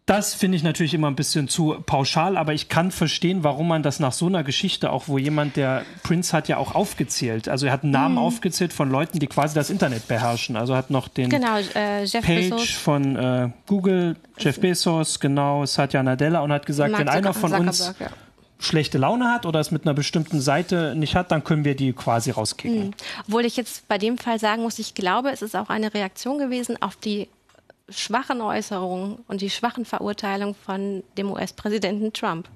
[0.06, 3.82] Das finde ich natürlich immer ein bisschen zu pauschal, aber ich kann verstehen, warum man
[3.82, 7.66] das nach so einer Geschichte, auch wo jemand, der Prince hat ja auch aufgezählt, also
[7.66, 8.22] er hat einen Namen mhm.
[8.22, 10.56] aufgezählt von Leuten, die quasi das Internet beherrschen.
[10.56, 12.70] Also hat noch den genau, äh, Page Bezos.
[12.70, 17.52] von äh, Google, Jeff Bezos, genau, Satya Nadella und hat gesagt, Mark wenn einer von
[17.52, 18.08] uns ja.
[18.58, 21.92] schlechte Laune hat oder es mit einer bestimmten Seite nicht hat, dann können wir die
[21.92, 22.88] quasi rauskicken.
[22.88, 22.94] Mhm.
[23.28, 26.38] Obwohl ich jetzt bei dem Fall sagen muss, ich glaube, es ist auch eine Reaktion
[26.38, 27.28] gewesen auf die
[27.90, 32.48] schwachen Äußerungen und die schwachen Verurteilungen von dem US-Präsidenten Trump.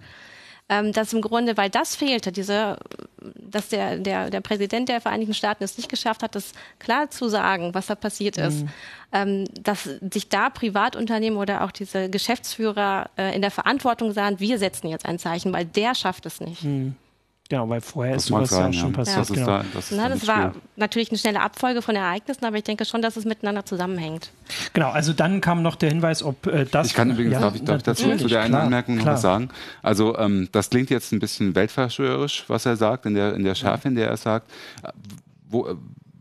[0.67, 2.79] Ähm, dass im Grunde, weil das fehlte, diese,
[3.21, 7.29] dass der, der, der Präsident der Vereinigten Staaten es nicht geschafft hat, das klar zu
[7.29, 8.69] sagen, was da passiert ist, mhm.
[9.12, 14.59] ähm, dass sich da Privatunternehmen oder auch diese Geschäftsführer äh, in der Verantwortung sahen, wir
[14.59, 16.64] setzen jetzt ein Zeichen, weil der schafft es nicht.
[16.64, 16.97] Mhm.
[17.51, 19.19] Genau, weil vorher das ist sowas sein, ja schon passiert.
[19.19, 19.47] Das, genau.
[19.47, 23.03] da, das, Na, das war natürlich eine schnelle Abfolge von Ereignissen, aber ich denke schon,
[23.03, 24.31] dass es miteinander zusammenhängt.
[24.73, 26.87] Genau, also dann kam noch der Hinweis, ob äh, das.
[26.87, 29.21] Ich kann übrigens, ja, darf, ich, darf ich dazu zu der einen Anmerkung noch was
[29.21, 29.51] sagen?
[29.83, 33.55] Also, ähm, das klingt jetzt ein bisschen weltverschwörerisch, was er sagt, in der, in der
[33.55, 34.51] Schärfe, in der er sagt.
[35.47, 35.77] Wo,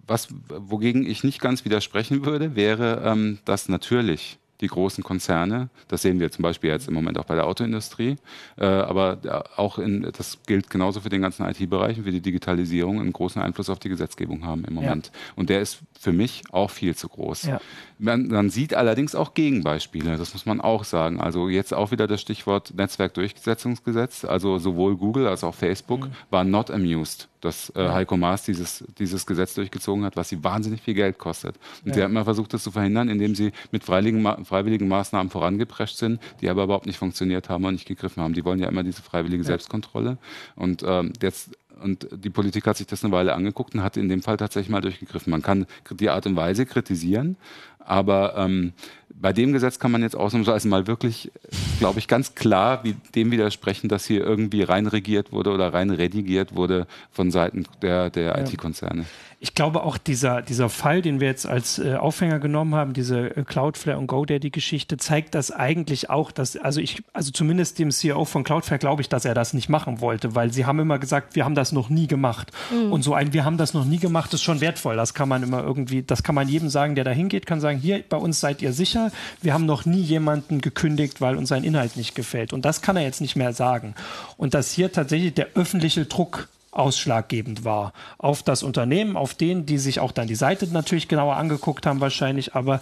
[0.06, 5.70] was, wogegen ich nicht ganz widersprechen würde, wäre, ähm, dass natürlich die großen Konzerne.
[5.88, 8.16] Das sehen wir zum Beispiel jetzt im Moment auch bei der Autoindustrie.
[8.58, 9.20] Äh, aber
[9.56, 13.42] auch in, das gilt genauso für den ganzen IT-Bereich und für die Digitalisierung einen großen
[13.42, 15.08] Einfluss auf die Gesetzgebung haben im Moment.
[15.08, 15.20] Ja.
[15.36, 17.44] Und der ist für mich auch viel zu groß.
[17.44, 17.62] Ja.
[18.00, 21.22] Man, man, sieht allerdings auch Gegenbeispiele, das muss man auch sagen.
[21.22, 24.26] Also jetzt auch wieder das Stichwort Netzwerkdurchsetzungsgesetz.
[24.26, 26.14] Also sowohl Google als auch Facebook mhm.
[26.30, 30.82] waren not amused, dass äh, Heiko Maas dieses, dieses Gesetz durchgezogen hat, was sie wahnsinnig
[30.82, 31.56] viel Geld kostet.
[31.84, 31.94] Und ja.
[31.94, 36.22] sie haben immer versucht, das zu verhindern, indem sie mit freiwilligen, freiwilligen Maßnahmen vorangeprescht sind,
[36.42, 38.34] die aber überhaupt nicht funktioniert haben und nicht gegriffen haben.
[38.34, 39.48] Die wollen ja immer diese freiwillige ja.
[39.48, 40.18] Selbstkontrolle.
[40.56, 44.08] Und ähm, jetzt und die Politik hat sich das eine Weile angeguckt und hat in
[44.08, 45.32] dem Fall tatsächlich mal durchgegriffen.
[45.32, 47.36] Man kann die Art und Weise kritisieren,
[47.80, 48.74] aber ähm,
[49.20, 51.32] bei dem Gesetz kann man jetzt ausnahmsweise mal wirklich,
[51.80, 56.56] glaube ich, ganz klar wie dem widersprechen, dass hier irgendwie reinregiert wurde oder rein redigiert
[56.56, 58.40] wurde von Seiten der, der ja.
[58.40, 59.06] IT-Konzerne.
[59.44, 63.36] Ich glaube auch dieser, dieser Fall, den wir jetzt als äh, Aufhänger genommen haben, diese
[63.36, 68.26] äh, Cloudflare und GoDaddy-Geschichte, zeigt das eigentlich auch, dass, also ich, also zumindest dem CEO
[68.26, 71.36] von Cloudflare glaube ich, dass er das nicht machen wollte, weil sie haben immer gesagt,
[71.36, 72.52] wir haben das noch nie gemacht.
[72.72, 72.94] Mhm.
[72.94, 74.96] Und so ein, wir haben das noch nie gemacht, ist schon wertvoll.
[74.96, 77.78] Das kann man immer irgendwie, das kann man jedem sagen, der da hingeht, kann sagen,
[77.78, 79.12] hier, bei uns seid ihr sicher
[79.44, 82.54] wir haben noch nie jemanden gekündigt, weil uns sein Inhalt nicht gefällt.
[82.54, 83.96] Und das kann er jetzt nicht mehr sagen.
[84.38, 87.94] Und dass hier tatsächlich der öffentliche Druck ausschlaggebend war.
[88.18, 92.02] Auf das Unternehmen, auf den, die sich auch dann die Seite natürlich genauer angeguckt haben
[92.02, 92.82] wahrscheinlich, aber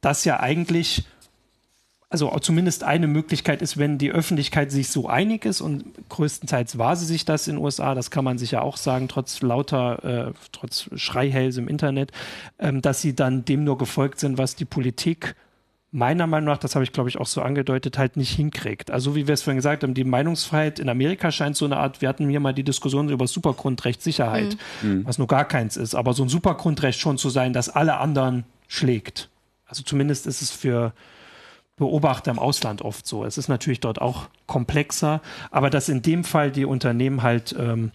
[0.00, 1.04] das ja eigentlich
[2.10, 6.96] also zumindest eine Möglichkeit ist, wenn die Öffentlichkeit sich so einig ist und größtenteils war
[6.96, 10.28] sie sich das in den USA, das kann man sich ja auch sagen, trotz lauter,
[10.28, 12.12] äh, trotz Schreihälse im Internet,
[12.58, 15.36] ähm, dass sie dann dem nur gefolgt sind, was die Politik
[15.90, 18.90] meiner Meinung nach, das habe ich glaube ich auch so angedeutet, halt nicht hinkriegt.
[18.90, 22.02] Also wie wir es vorhin gesagt haben, die Meinungsfreiheit in Amerika scheint so eine Art,
[22.02, 25.06] wir hatten hier mal die Diskussion über Supergrundrecht Sicherheit, mhm.
[25.06, 28.44] was nur gar keins ist, aber so ein Supergrundrecht schon zu sein, dass alle anderen
[28.66, 29.30] schlägt.
[29.66, 30.92] Also zumindest ist es für
[31.76, 33.24] Beobachter im Ausland oft so.
[33.24, 37.92] Es ist natürlich dort auch komplexer, aber dass in dem Fall die Unternehmen halt ähm,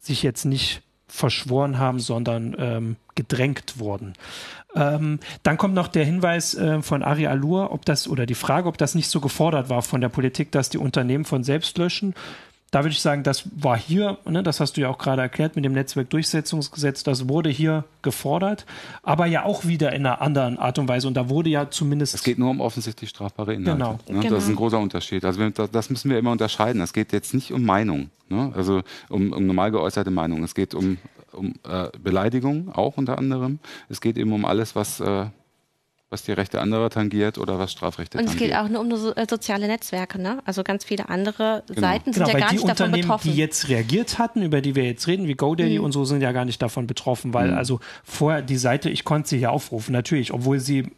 [0.00, 4.12] sich jetzt nicht verschworen haben, sondern ähm, gedrängt wurden.
[4.74, 8.68] Ähm, dann kommt noch der Hinweis äh, von Ari Alur, ob das oder die Frage,
[8.68, 12.14] ob das nicht so gefordert war von der Politik, dass die Unternehmen von selbst löschen.
[12.70, 15.56] Da würde ich sagen, das war hier, ne, das hast du ja auch gerade erklärt
[15.56, 18.66] mit dem Netzwerkdurchsetzungsgesetz, das wurde hier gefordert,
[19.02, 21.08] aber ja auch wieder in einer anderen Art und Weise.
[21.08, 22.14] Und da wurde ja zumindest.
[22.14, 23.78] Es geht nur um offensichtlich strafbare Inhalte.
[23.78, 23.92] Genau.
[24.08, 24.20] Ne?
[24.20, 24.34] genau.
[24.34, 25.24] Das ist ein großer Unterschied.
[25.24, 26.82] Also das müssen wir immer unterscheiden.
[26.82, 28.52] Es geht jetzt nicht um Meinung, ne?
[28.54, 30.42] also um, um normal geäußerte Meinung.
[30.44, 30.98] Es geht um
[31.32, 33.58] um äh, Beleidigung auch unter anderem.
[33.88, 35.26] Es geht eben um alles, was, äh,
[36.10, 38.34] was die Rechte anderer tangiert oder was Strafrechte tangiert.
[38.34, 40.38] Und es geht auch nur um so, äh, soziale Netzwerke, ne?
[40.46, 41.80] Also ganz viele andere genau.
[41.80, 43.30] Seiten sind genau, ja gar nicht davon betroffen.
[43.30, 45.84] Die jetzt reagiert hatten, über die wir jetzt reden, wie GoDaddy mhm.
[45.84, 47.58] und so, sind ja gar nicht davon betroffen, weil mhm.
[47.58, 50.90] also vorher die Seite, ich konnte sie hier aufrufen, natürlich, obwohl sie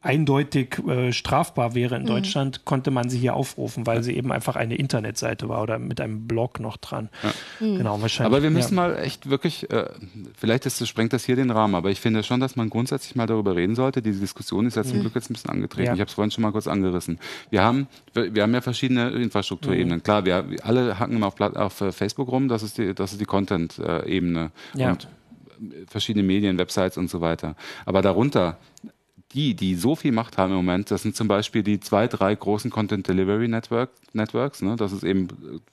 [0.00, 2.06] eindeutig äh, strafbar wäre in mhm.
[2.06, 6.00] Deutschland, konnte man sie hier aufrufen, weil sie eben einfach eine Internetseite war oder mit
[6.00, 7.08] einem Blog noch dran.
[7.22, 7.66] Ja.
[7.66, 7.78] Mhm.
[7.78, 8.32] Genau, wahrscheinlich.
[8.32, 8.88] Aber wir müssen ja.
[8.88, 9.90] mal echt wirklich, äh,
[10.36, 13.26] vielleicht ist, sprengt das hier den Rahmen, aber ich finde schon, dass man grundsätzlich mal
[13.26, 14.00] darüber reden sollte.
[14.00, 15.02] Diese Diskussion ist ja zum mhm.
[15.02, 15.88] Glück jetzt ein bisschen angetreten.
[15.88, 15.94] Ja.
[15.94, 17.18] Ich habe es vorhin schon mal kurz angerissen.
[17.50, 19.98] Wir haben, wir haben ja verschiedene Infrastrukturebenen.
[19.98, 20.02] Mhm.
[20.04, 23.20] Klar, wir alle hacken immer auf, auf äh, Facebook rum, das ist die, das ist
[23.20, 24.52] die Content-Ebene.
[24.74, 25.08] Und
[25.88, 27.56] verschiedene Medien, Websites und so weiter.
[27.84, 28.58] Aber darunter
[29.32, 32.34] die, die so viel Macht haben im Moment, das sind zum Beispiel die zwei, drei
[32.34, 34.62] großen Content Delivery Network, Networks.
[34.62, 34.76] Ne?
[34.76, 35.28] Das ist eben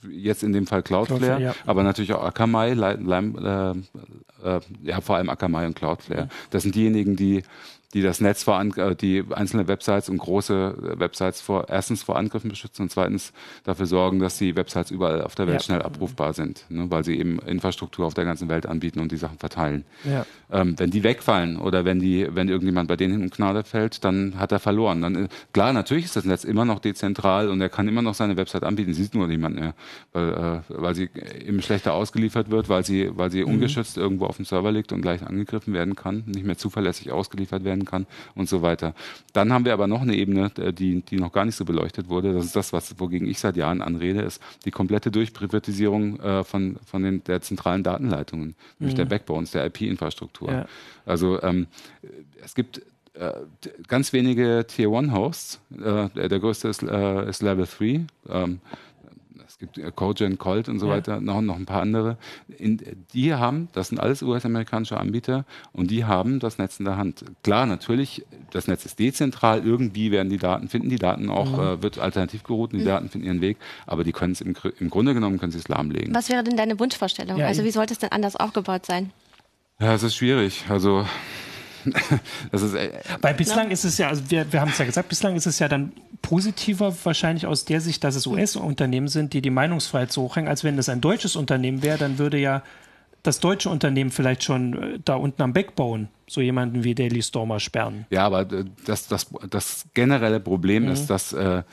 [0.09, 1.55] jetzt in dem Fall Cloudflare, Cloudflare ja.
[1.65, 3.85] aber natürlich auch Akamai, Lime,
[4.43, 6.27] äh, äh, ja vor allem Akamai und Cloudflare.
[6.49, 7.43] Das sind diejenigen, die
[7.93, 12.49] die das Netz vor äh, die einzelne Websites und große Websites vor erstens vor Angriffen
[12.49, 15.63] beschützen und zweitens dafür sorgen, dass die Websites überall auf der Welt ja.
[15.63, 19.17] schnell abrufbar sind, ne, weil sie eben Infrastruktur auf der ganzen Welt anbieten und die
[19.17, 19.85] Sachen verteilen.
[20.03, 20.25] Ja.
[20.51, 24.37] Ähm, wenn die wegfallen oder wenn die, wenn irgendjemand bei denen hinten Gnade fällt, dann
[24.37, 25.01] hat er verloren.
[25.01, 28.13] Dann äh, klar, natürlich ist das Netz immer noch dezentral und er kann immer noch
[28.13, 29.73] seine Website anbieten, sieht nur niemand mehr,
[30.11, 31.09] weil, äh, weil sie
[31.45, 33.53] eben schlechter ausgeliefert wird, weil sie, weil sie mhm.
[33.53, 37.63] ungeschützt irgendwo auf dem Server liegt und gleich angegriffen werden kann, nicht mehr zuverlässig ausgeliefert
[37.63, 38.93] werden kann und so weiter.
[39.33, 42.07] Dann haben wir aber noch eine Ebene, äh, die, die noch gar nicht so beleuchtet
[42.07, 42.33] wurde.
[42.33, 46.77] Das ist das, was, wogegen ich seit Jahren anrede, ist die komplette Durchprivatisierung äh, von,
[46.85, 48.53] von den, der zentralen Datenleitungen, mhm.
[48.79, 50.51] nämlich der Backbones, der IP-Infrastruktur.
[50.51, 50.65] Ja.
[51.05, 51.67] Also ähm,
[52.41, 52.81] es gibt
[53.13, 53.31] äh,
[53.87, 55.59] ganz wenige Tier-One-Hosts.
[55.73, 58.05] Äh, der, der, größte ist, äh, ist Level 3.
[58.29, 58.59] Ähm,
[59.55, 60.93] es gibt äh, Cogen, Colt und so ja.
[60.93, 62.17] weiter, noch, noch ein paar andere.
[62.57, 62.81] In,
[63.13, 67.23] die haben, das sind alles US-amerikanische Anbieter und die haben das Netz in der Hand.
[67.41, 71.59] Klar, natürlich, das Netz ist dezentral, irgendwie werden die Daten, finden die Daten auch, mhm.
[71.59, 72.89] äh, wird alternativ geroutet, die mhm.
[72.89, 75.69] Daten finden ihren Weg, aber die können es im, im Grunde genommen, können sie es
[75.69, 76.13] lahmlegen.
[76.13, 77.37] Was wäre denn deine Wunschvorstellung?
[77.37, 79.11] Ja, also wie sollte es denn anders aufgebaut sein?
[79.79, 80.65] Ja, es ist schwierig.
[80.67, 81.05] Also
[82.51, 83.73] das ist, äh, Weil bislang ja.
[83.73, 85.91] ist es ja, also wir, wir haben es ja gesagt, bislang ist es ja dann
[86.21, 90.63] positiver wahrscheinlich aus der Sicht, dass es US-Unternehmen sind, die die Meinungsfreiheit so hochhängen, als
[90.63, 92.63] wenn es ein deutsches Unternehmen wäre, dann würde ja
[93.23, 97.59] das deutsche Unternehmen vielleicht schon äh, da unten am Backbone so jemanden wie Daily Stormer
[97.59, 98.05] sperren.
[98.09, 100.91] Ja, aber das, das, das generelle Problem mhm.
[100.91, 101.63] ist, dass äh,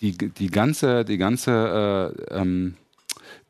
[0.00, 2.74] die, die ganze, die ganze äh, ähm,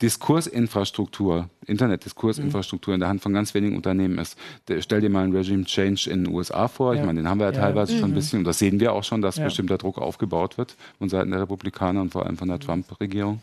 [0.02, 4.36] Diskursinfrastruktur, Internetdiskursinfrastruktur in der Hand von ganz wenigen Unternehmen ist.
[4.80, 6.94] Stell dir mal einen Regime Change in den USA vor.
[6.94, 7.00] Ja.
[7.00, 7.60] Ich meine, den haben wir ja, ja.
[7.60, 7.98] teilweise mhm.
[7.98, 8.16] schon ein mhm.
[8.16, 9.44] bisschen und das sehen wir auch schon, dass ja.
[9.44, 12.62] bestimmter Druck aufgebaut wird von Seiten der Republikaner und vor allem von der mhm.
[12.62, 13.40] Trump-Regierung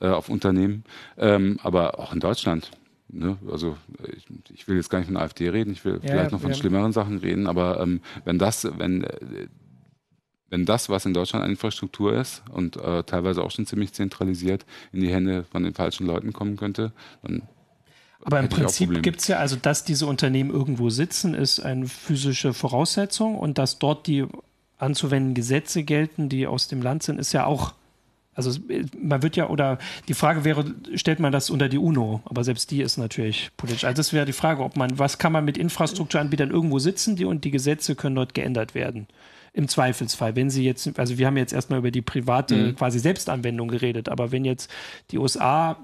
[0.00, 0.84] äh, auf Unternehmen.
[1.16, 2.70] Ähm, aber auch in Deutschland.
[3.08, 3.38] Ne?
[3.50, 3.76] Also
[4.16, 6.54] ich, ich, will jetzt gar nicht von der AfD reden, ich will vielleicht noch von
[6.54, 9.46] schlimmeren Sachen reden, aber ähm, wenn das, wenn äh,
[10.54, 14.64] wenn das, was in Deutschland an Infrastruktur ist und äh, teilweise auch schon ziemlich zentralisiert,
[14.92, 17.42] in die Hände von den falschen Leuten kommen könnte, dann
[18.22, 22.54] aber im Prinzip gibt es ja, also dass diese Unternehmen irgendwo sitzen, ist eine physische
[22.54, 24.26] Voraussetzung und dass dort die
[24.78, 27.74] anzuwenden Gesetze gelten, die aus dem Land sind, ist ja auch,
[28.34, 28.58] also
[28.98, 32.70] man wird ja, oder die Frage wäre, stellt man das unter die UNO, aber selbst
[32.70, 33.84] die ist natürlich politisch.
[33.84, 37.24] Also das wäre die Frage, ob man, was kann man mit Infrastrukturanbietern irgendwo sitzen, die
[37.24, 39.08] und die Gesetze können dort geändert werden
[39.54, 40.36] im Zweifelsfall.
[40.36, 42.76] Wenn Sie jetzt, also wir haben jetzt erstmal über die private mhm.
[42.76, 44.70] quasi Selbstanwendung geredet, aber wenn jetzt
[45.10, 45.76] die USA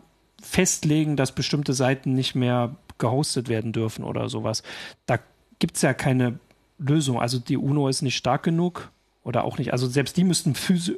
[0.43, 4.63] festlegen, dass bestimmte Seiten nicht mehr gehostet werden dürfen oder sowas,
[5.07, 5.19] da
[5.61, 6.39] gibt es ja keine
[6.79, 7.21] Lösung.
[7.21, 8.91] Also die UNO ist nicht stark genug
[9.23, 9.73] oder auch nicht.
[9.73, 10.97] Also selbst die müssten physisch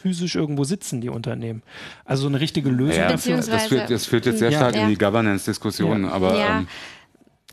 [0.00, 1.62] physisch irgendwo sitzen, die Unternehmen.
[2.04, 3.38] Also so eine richtige Lösung ja, dafür.
[3.38, 4.82] Das führt, das führt jetzt sehr stark ja.
[4.82, 6.10] in die Governance-Diskussion, ja.
[6.10, 6.58] aber ja.
[6.60, 6.68] Ähm,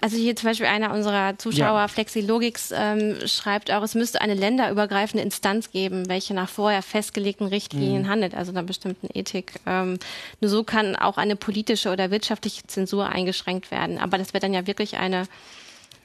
[0.01, 1.87] also hier zum Beispiel einer unserer Zuschauer, ja.
[1.87, 8.03] Flexilogix, ähm, schreibt auch, es müsste eine länderübergreifende Instanz geben, welche nach vorher festgelegten Richtlinien
[8.03, 8.09] mhm.
[8.09, 9.53] handelt, also einer bestimmten Ethik.
[9.65, 9.97] Ähm,
[10.41, 13.97] nur so kann auch eine politische oder wirtschaftliche Zensur eingeschränkt werden.
[13.97, 15.27] Aber das wäre dann ja wirklich eine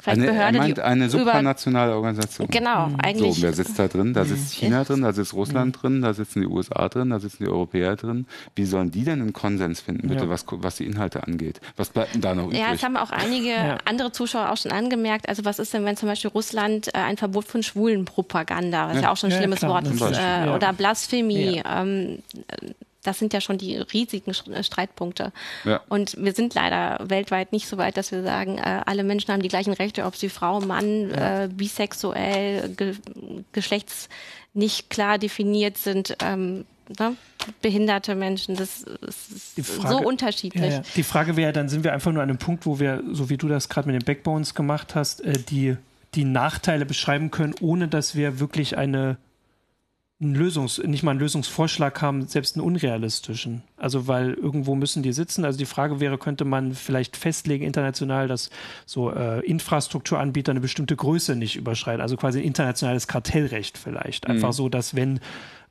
[0.06, 2.48] eine, Behörde, er meint eine supranationale Organisation.
[2.48, 2.96] Genau, mhm.
[3.00, 3.36] eigentlich.
[3.36, 4.14] So, wer sitzt da drin?
[4.14, 5.80] Da sitzt China drin, da sitzt Russland mhm.
[5.80, 8.26] drin, da sitzen die USA drin, da sitzen die Europäer drin.
[8.54, 10.30] Wie sollen die denn einen Konsens finden, bitte, ja.
[10.30, 11.60] was, was die Inhalte angeht?
[11.76, 12.60] Was bleibt denn da noch übrig?
[12.60, 13.78] Ja, das haben auch einige ja.
[13.84, 15.28] andere Zuschauer auch schon angemerkt.
[15.28, 19.02] Also was ist denn, wenn zum Beispiel Russland äh, ein Verbot von Schwulenpropaganda, was ja,
[19.02, 22.22] ja auch schon ein schlimmes klar, Wort ist, äh, oder Blasphemie, ähm,
[23.02, 25.32] das sind ja schon die riesigen äh, Streitpunkte.
[25.64, 25.80] Ja.
[25.88, 29.42] Und wir sind leider weltweit nicht so weit, dass wir sagen, äh, alle Menschen haben
[29.42, 31.44] die gleichen Rechte, ob sie Frau, Mann, ja.
[31.44, 32.94] äh, bisexuell, ge
[33.52, 34.08] geschlechts
[34.52, 36.16] nicht klar definiert sind.
[36.22, 36.64] Ähm,
[36.98, 37.16] ne?
[37.62, 40.62] behinderte Menschen, das ist Frage, so unterschiedlich.
[40.62, 40.82] Ja, ja.
[40.94, 43.36] Die Frage wäre, dann sind wir einfach nur an einem Punkt, wo wir, so wie
[43.36, 45.76] du das gerade mit den Backbones gemacht hast, äh, die,
[46.14, 49.16] die Nachteile beschreiben können, ohne dass wir wirklich eine
[50.20, 53.62] einen Lösungs-, nicht mal einen Lösungsvorschlag haben, selbst einen unrealistischen.
[53.78, 55.44] Also, weil irgendwo müssen die sitzen.
[55.44, 58.50] Also die Frage wäre, könnte man vielleicht festlegen international, dass
[58.84, 62.02] so äh, Infrastrukturanbieter eine bestimmte Größe nicht überschreiten.
[62.02, 64.26] Also quasi internationales Kartellrecht vielleicht.
[64.26, 64.54] Einfach mhm.
[64.54, 65.20] so, dass wenn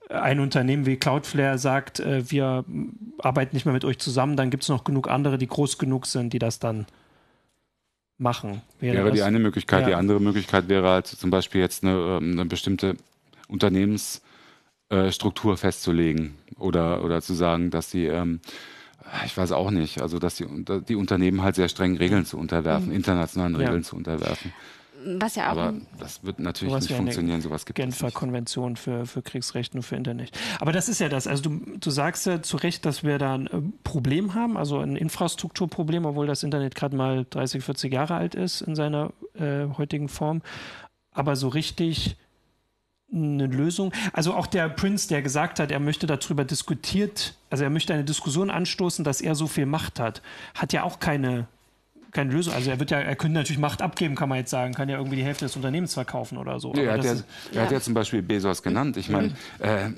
[0.09, 2.65] ein Unternehmen wie Cloudflare sagt, äh, wir
[3.19, 6.07] arbeiten nicht mehr mit euch zusammen, dann gibt es noch genug andere, die groß genug
[6.07, 6.88] sind, die das dann
[8.17, 8.63] machen.
[8.79, 9.81] Wäre, wäre die eine Möglichkeit.
[9.81, 9.88] Ja.
[9.89, 12.95] Die andere Möglichkeit wäre halt zum Beispiel jetzt eine, ähm, eine bestimmte
[13.47, 14.21] Unternehmens-
[14.89, 18.41] äh, Struktur festzulegen oder, oder zu sagen, dass die, ähm,
[19.25, 20.45] ich weiß auch nicht, also dass die,
[20.88, 22.95] die Unternehmen halt sehr strengen Regeln zu unterwerfen, mhm.
[22.95, 23.84] internationalen Regeln ja.
[23.84, 24.52] zu unterwerfen.
[25.06, 25.52] Was ja auch.
[25.52, 27.99] Aber das wird natürlich nicht funktionieren, sowas gibt Genfer es.
[27.99, 30.32] Genfer Konvention für, für Kriegsrecht nur für Internet.
[30.60, 31.25] Aber das ist ja das.
[31.25, 34.80] Also du, du sagst ja zu Recht, dass wir da ein äh, Problem haben, also
[34.80, 39.67] ein Infrastrukturproblem, obwohl das Internet gerade mal 30, 40 Jahre alt ist in seiner äh,
[39.78, 40.41] heutigen Form.
[41.12, 42.17] Aber so richtig
[43.11, 43.91] eine Lösung.
[44.13, 48.03] Also auch der Prince, der gesagt hat, er möchte darüber diskutiert, also er möchte eine
[48.03, 50.21] Diskussion anstoßen, dass er so viel Macht hat,
[50.53, 51.47] hat ja auch keine
[52.11, 52.53] keine Lösung.
[52.53, 54.97] Also er wird ja, er könnte natürlich Macht abgeben, kann man jetzt sagen, kann ja
[54.97, 56.73] irgendwie die Hälfte des Unternehmens verkaufen oder so.
[56.73, 57.13] Ja, er, hat ja,
[57.53, 58.97] er hat ja zum Beispiel Bezos genannt.
[58.97, 59.89] Ich meine, äh,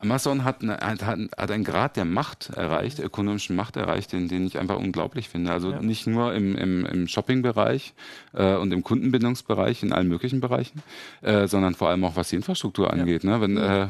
[0.00, 4.46] Amazon hat, eine, hat, hat einen Grad der Macht erreicht, ökonomischen Macht erreicht, den, den
[4.46, 5.52] ich einfach unglaublich finde.
[5.52, 5.82] Also ja.
[5.82, 7.94] nicht nur im, im, im Shopping-Bereich
[8.32, 10.82] äh, und im Kundenbindungsbereich, in allen möglichen Bereichen,
[11.20, 13.24] äh, sondern vor allem auch was die Infrastruktur angeht.
[13.24, 13.30] Ja.
[13.30, 13.40] Ne?
[13.40, 13.58] Wenn, mhm.
[13.58, 13.88] äh,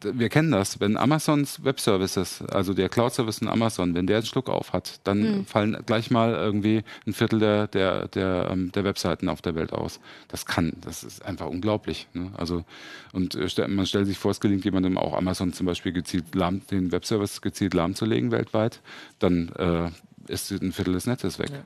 [0.00, 4.18] wir kennen das, wenn Amazons Web Services, also der Cloud Service in Amazon, wenn der
[4.18, 5.44] einen Schluck auf hat, dann mhm.
[5.44, 9.74] fallen gleich mal irgendwie ein Viertel der, der, der, ähm, der Webseiten auf der Welt
[9.74, 10.00] aus.
[10.28, 12.08] Das kann, das ist einfach unglaublich.
[12.14, 12.32] Ne?
[12.34, 12.64] Also,
[13.12, 16.62] und äh, man stellt sich vor, es gelingt jemandem auch Amazon zum Beispiel gezielt lahm,
[16.70, 18.80] den Web Service gezielt lahmzulegen weltweit,
[19.18, 19.90] dann äh,
[20.32, 21.50] ist ein Viertel des Netzes weg.
[21.50, 21.64] Ja.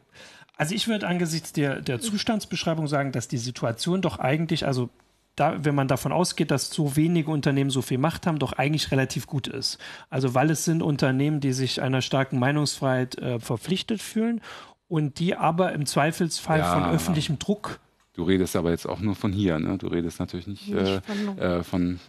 [0.56, 4.90] Also ich würde angesichts der, der Zustandsbeschreibung sagen, dass die Situation doch eigentlich, also
[5.36, 8.90] da, wenn man davon ausgeht, dass so wenige Unternehmen so viel Macht haben, doch eigentlich
[8.90, 9.78] relativ gut ist.
[10.10, 14.40] Also weil es sind Unternehmen, die sich einer starken Meinungsfreiheit äh, verpflichtet fühlen
[14.88, 16.74] und die aber im Zweifelsfall ja.
[16.74, 17.80] von öffentlichem Druck
[18.14, 19.78] Du redest aber jetzt auch nur von hier, ne?
[19.78, 22.00] Du redest natürlich nicht, nicht äh, von, äh, von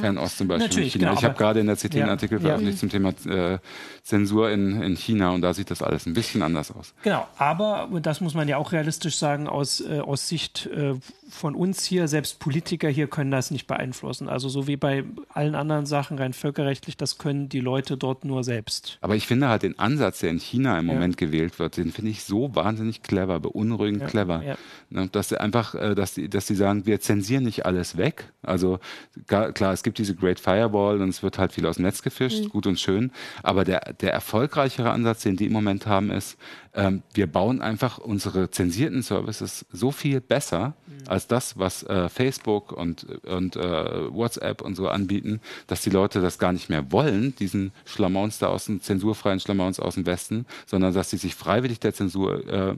[0.00, 0.68] Fernost zum Beispiel.
[0.68, 1.08] Natürlich, China.
[1.08, 2.80] Genau, ich habe gerade in der CT ja, einen Artikel veröffentlicht ja.
[2.80, 3.58] zum Thema äh,
[4.02, 6.94] Zensur in, in China und da sieht das alles ein bisschen anders aus.
[7.02, 10.94] Genau, aber, und das muss man ja auch realistisch sagen, aus, äh, aus Sicht äh,
[11.28, 14.26] von uns hier, selbst Politiker hier können das nicht beeinflussen.
[14.28, 18.42] Also so wie bei allen anderen Sachen rein völkerrechtlich, das können die Leute dort nur
[18.42, 18.96] selbst.
[19.02, 22.10] Aber ich finde halt den Ansatz, der in China im Moment gewählt wird, den finde
[22.10, 24.56] ich so wahnsinnig clever, beunruhigend clever.
[24.88, 25.09] Ne?
[25.12, 28.32] Dass sie einfach, äh, dass die, dass die sagen, wir zensieren nicht alles weg.
[28.42, 28.78] Also
[29.26, 32.44] klar, es gibt diese Great Firewall und es wird halt viel aus dem Netz gefischt,
[32.44, 32.48] mhm.
[32.48, 33.10] gut und schön.
[33.42, 36.38] Aber der, der erfolgreichere Ansatz, den die im Moment haben, ist,
[36.80, 41.08] ähm, wir bauen einfach unsere zensierten Services so viel besser mhm.
[41.08, 43.60] als das, was äh, Facebook und, und äh,
[44.12, 48.46] WhatsApp und so anbieten, dass die Leute das gar nicht mehr wollen, diesen Schlamaunz da
[48.46, 52.74] aus dem zensurfreien Schlamaunz aus dem Westen, sondern dass sie sich freiwillig der Zensur äh,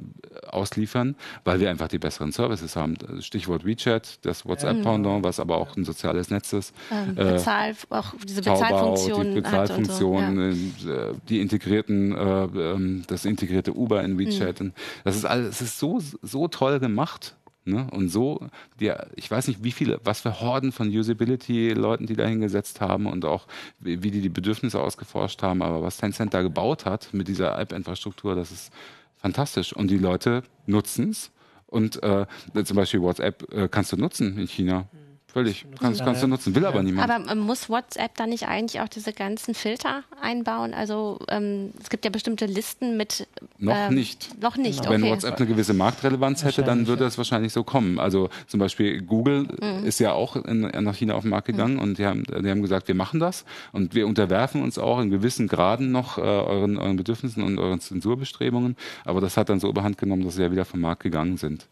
[0.49, 2.97] ausliefern, weil wir einfach die besseren Services haben.
[3.21, 6.75] Stichwort WeChat, das WhatsApp-Pendant, was aber auch ein soziales Netz ist.
[6.91, 9.35] Ähm, äh, Bezahl, auch diese Bezahlfunktion.
[9.35, 11.11] Die Bezahlfunktionen, so, ja.
[11.11, 14.61] Äh, die integrierten, äh, ähm, das integrierte Uber in WeChat.
[14.61, 14.73] Mhm.
[15.05, 17.37] Das ist alles, es ist so, so toll gemacht.
[17.65, 17.87] Ne?
[17.93, 18.49] Und so,
[18.81, 23.07] die, ich weiß nicht, wie viele, was für Horden von Usability-Leuten die da hingesetzt haben
[23.07, 23.47] und auch
[23.79, 25.63] wie, wie die die Bedürfnisse ausgeforscht haben.
[25.63, 28.73] Aber was Tencent da gebaut hat mit dieser App-Infrastruktur, das ist
[29.17, 29.73] fantastisch.
[29.73, 31.31] Und die Leute nutzen es.
[31.69, 32.27] Und äh,
[32.65, 34.89] zum Beispiel WhatsApp äh, kannst du nutzen in China.
[35.33, 35.39] Mhm.
[35.39, 35.67] Völlig.
[35.81, 36.69] Kannst, kannst du nutzen, will ja.
[36.69, 37.11] aber niemand.
[37.11, 40.75] Aber muss WhatsApp da nicht eigentlich auch diese ganzen Filter einbauen?
[40.75, 43.27] Also ähm, es gibt ja bestimmte Listen mit.
[43.59, 44.41] Noch ähm, nicht.
[44.41, 44.81] Noch nicht.
[44.81, 44.91] Okay.
[44.91, 47.99] Wenn WhatsApp eine gewisse Marktrelevanz hätte, dann würde es wahrscheinlich so kommen.
[47.99, 49.85] Also zum Beispiel Google mhm.
[49.85, 51.81] ist ja auch in, nach China auf den Markt gegangen mhm.
[51.81, 55.11] und die haben, die haben gesagt, wir machen das und wir unterwerfen uns auch in
[55.11, 58.77] gewissen Graden noch äh, euren, euren Bedürfnissen und euren Zensurbestrebungen.
[59.05, 61.69] Aber das hat dann so überhand genommen, dass sie ja wieder vom Markt gegangen sind.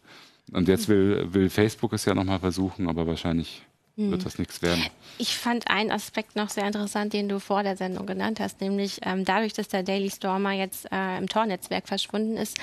[0.52, 3.62] Und jetzt will, will Facebook es ja nochmal versuchen, aber wahrscheinlich
[3.96, 4.10] hm.
[4.10, 4.84] wird das nichts werden.
[5.18, 9.00] Ich fand einen Aspekt noch sehr interessant, den du vor der Sendung genannt hast, nämlich
[9.02, 12.56] ähm, dadurch, dass der Daily Stormer jetzt äh, im Tor-Netzwerk verschwunden ist,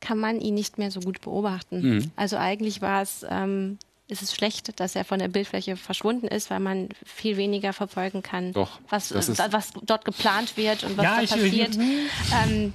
[0.00, 1.80] kann man ihn nicht mehr so gut beobachten.
[1.80, 2.10] Mhm.
[2.16, 3.78] Also eigentlich war es ähm,
[4.08, 8.22] ist es schlecht, dass er von der Bildfläche verschwunden ist, weil man viel weniger verfolgen
[8.22, 11.70] kann, Doch, was, was dort geplant wird und was ja, da passiert.
[11.74, 11.78] Ich,
[12.44, 12.74] ähm,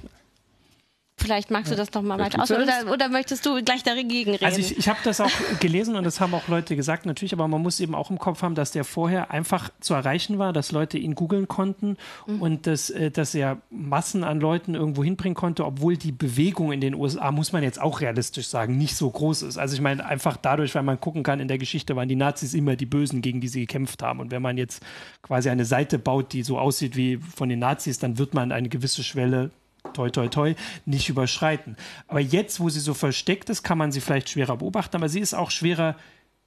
[1.18, 4.44] Vielleicht magst du das noch mal weiter aus oder, oder, möchtest du gleich dagegen reden?
[4.44, 7.48] Also ich, ich habe das auch gelesen und das haben auch Leute gesagt natürlich, aber
[7.48, 10.70] man muss eben auch im Kopf haben, dass der vorher einfach zu erreichen war, dass
[10.70, 12.40] Leute ihn googeln konnten mhm.
[12.40, 16.80] und dass, äh, dass er Massen an Leuten irgendwo hinbringen konnte, obwohl die Bewegung in
[16.80, 19.58] den USA, muss man jetzt auch realistisch sagen, nicht so groß ist.
[19.58, 22.54] Also ich meine einfach dadurch, weil man gucken kann, in der Geschichte waren die Nazis
[22.54, 24.82] immer die Bösen, gegen die sie gekämpft haben und wenn man jetzt
[25.22, 28.68] quasi eine Seite baut, die so aussieht wie von den Nazis, dann wird man eine
[28.68, 29.50] gewisse Schwelle
[29.92, 30.54] toi, toi, toi,
[30.86, 31.76] nicht überschreiten.
[32.06, 35.20] Aber jetzt, wo sie so versteckt ist, kann man sie vielleicht schwerer beobachten, aber sie
[35.20, 35.96] ist auch schwerer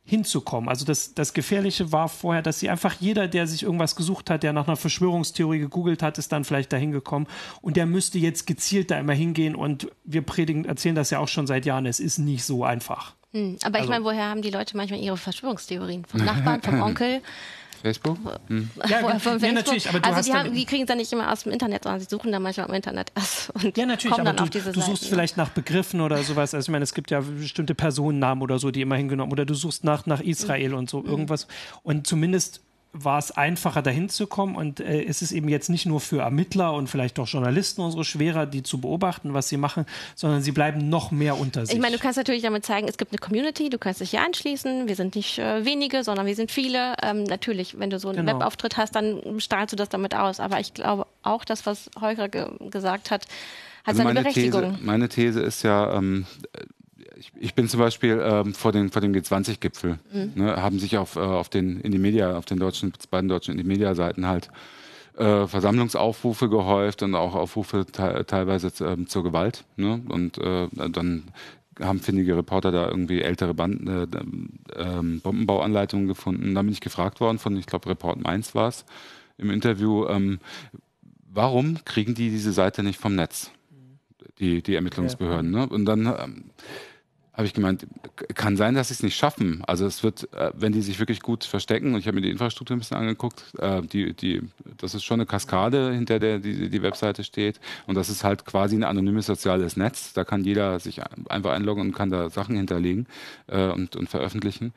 [0.04, 0.68] hinzukommen.
[0.68, 4.44] Also das, das Gefährliche war vorher, dass sie einfach jeder, der sich irgendwas gesucht hat,
[4.44, 7.28] der nach einer Verschwörungstheorie gegoogelt hat, ist dann vielleicht dahin gekommen
[7.62, 11.28] und der müsste jetzt gezielt da immer hingehen und wir predigen, erzählen das ja auch
[11.28, 13.14] schon seit Jahren, es ist nicht so einfach.
[13.32, 16.04] Hm, aber also, ich meine, woher haben die Leute manchmal ihre Verschwörungstheorien?
[16.06, 17.22] Vom Nachbarn, vom Onkel?
[17.82, 18.18] Facebook?
[18.48, 18.70] Hm.
[18.88, 19.42] Ja, von, von Facebook.
[19.42, 19.90] ja, natürlich.
[19.90, 21.84] Aber du also hast die, haben, die kriegen es dann nicht immer aus dem Internet,
[21.84, 23.12] sondern sie suchen dann manchmal im Internet
[23.54, 25.14] und ja, natürlich, kommen dann du, auf diese du suchst Seiten.
[25.14, 26.54] vielleicht nach Begriffen oder sowas.
[26.54, 29.54] Also ich meine, es gibt ja bestimmte Personennamen oder so, die immer hingenommen oder du
[29.54, 30.78] suchst nach, nach Israel mhm.
[30.78, 31.48] und so irgendwas.
[31.84, 32.62] Und zumindest
[32.94, 34.56] war es einfacher, dahin zu kommen.
[34.56, 38.04] Und äh, es ist eben jetzt nicht nur für Ermittler und vielleicht auch Journalisten so
[38.04, 41.76] schwerer, die zu beobachten, was sie machen, sondern sie bleiben noch mehr unter sich.
[41.76, 44.22] Ich meine, du kannst natürlich damit zeigen, es gibt eine Community, du kannst dich hier
[44.22, 44.88] anschließen.
[44.88, 46.96] Wir sind nicht äh, wenige, sondern wir sind viele.
[47.02, 48.40] Ähm, natürlich, wenn du so einen genau.
[48.40, 50.40] Webauftritt hast, dann strahlst du das damit aus.
[50.40, 53.26] Aber ich glaube auch, das, was Holger ge gesagt hat,
[53.84, 54.74] hat also seine Berechtigung.
[54.74, 56.26] These, meine These ist ja, ähm,
[57.22, 60.32] ich, ich, bin zum Beispiel ähm, vor, den, vor dem G20-Gipfel, mhm.
[60.36, 63.52] ne, haben sich auf, äh, auf den in die Media, auf den deutschen, beiden deutschen
[63.52, 64.50] in die Media-Seiten halt
[65.18, 69.66] äh, Versammlungsaufrufe gehäuft und auch Aufrufe te teilweise äh, zur Gewalt.
[69.76, 70.02] Ne?
[70.10, 71.26] Und äh, dann
[71.80, 74.08] haben findige Reporter da irgendwie ältere Band, äh,
[74.78, 76.56] ähm, Bombenbauanleitungen gefunden.
[76.56, 78.86] Da bin ich gefragt worden von, ich glaube, Report Mainz war es
[79.38, 80.40] im Interview, ähm,
[81.30, 83.52] warum kriegen die diese Seite nicht vom Netz?
[84.40, 85.52] Die, die Ermittlungsbehörden.
[85.52, 85.68] Ne?
[85.68, 86.46] Und dann ähm,
[87.34, 87.88] habe ich gemeint,
[88.36, 89.64] kann sein, dass sie es nicht schaffen.
[89.66, 92.30] Also es wird, äh, wenn die sich wirklich gut verstecken, und ich habe mir die
[92.30, 94.42] Infrastruktur ein bisschen angeguckt, äh, die, die,
[94.78, 97.62] das ist schon eine Kaskade, hinter der die, die Webseite steht.
[97.88, 100.12] Und das ist halt quasi ein anonymes soziales Netz.
[100.14, 103.08] Da kann jeder sich einfach einloggen und kann da Sachen hinterlegen
[103.48, 104.74] äh, und, und veröffentlichen.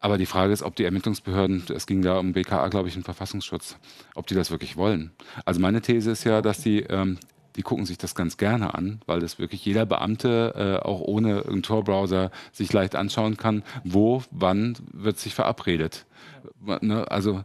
[0.00, 3.04] Aber die Frage ist, ob die Ermittlungsbehörden, es ging da um BKA, glaube ich, und
[3.04, 3.76] Verfassungsschutz,
[4.16, 5.12] ob die das wirklich wollen.
[5.44, 7.18] Also meine These ist ja, dass die ähm,
[7.56, 11.44] die gucken sich das ganz gerne an, weil das wirklich jeder Beamte äh, auch ohne
[11.46, 16.06] einen Tor-Browser sich leicht anschauen kann, wo, wann wird sich verabredet.
[16.80, 17.10] Ne?
[17.10, 17.44] Also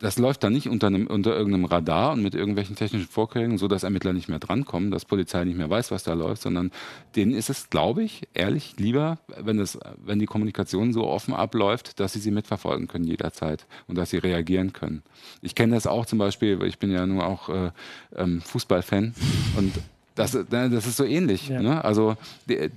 [0.00, 3.68] das läuft dann nicht unter, einem, unter irgendeinem Radar und mit irgendwelchen technischen Vorkehrungen, so
[3.68, 6.72] dass Ermittler nicht mehr drankommen, dass Polizei nicht mehr weiß, was da läuft, sondern
[7.16, 12.00] denen ist es, glaube ich, ehrlich lieber, wenn, das, wenn die Kommunikation so offen abläuft,
[12.00, 15.02] dass sie sie mitverfolgen können jederzeit und dass sie reagieren können.
[15.42, 17.70] Ich kenne das auch zum Beispiel, ich bin ja nur auch äh,
[18.16, 19.14] ähm, Fußballfan
[19.58, 19.72] und
[20.20, 21.48] das, ne, das ist so ähnlich.
[21.48, 21.60] Ja.
[21.60, 21.84] Ne?
[21.84, 22.16] Also
[22.48, 22.70] die,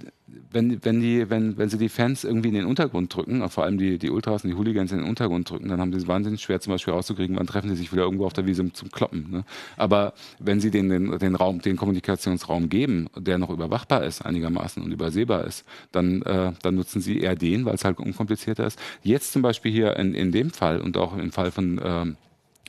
[0.51, 3.77] wenn, wenn, die, wenn, wenn sie die Fans irgendwie in den Untergrund drücken, vor allem
[3.77, 6.41] die, die Ultras und die Hooligans in den Untergrund drücken, dann haben sie es wahnsinnig
[6.41, 9.29] schwer zum Beispiel rauszukriegen, wann treffen sie sich wieder irgendwo auf der Wiese zum Kloppen.
[9.31, 9.43] Ne?
[9.77, 14.81] Aber wenn sie den, den, den, Raum, den Kommunikationsraum geben, der noch überwachbar ist einigermaßen
[14.81, 18.79] und übersehbar ist, dann, äh, dann nutzen sie eher den, weil es halt unkomplizierter ist.
[19.01, 22.17] Jetzt zum Beispiel hier in, in dem Fall und auch im Fall von ähm,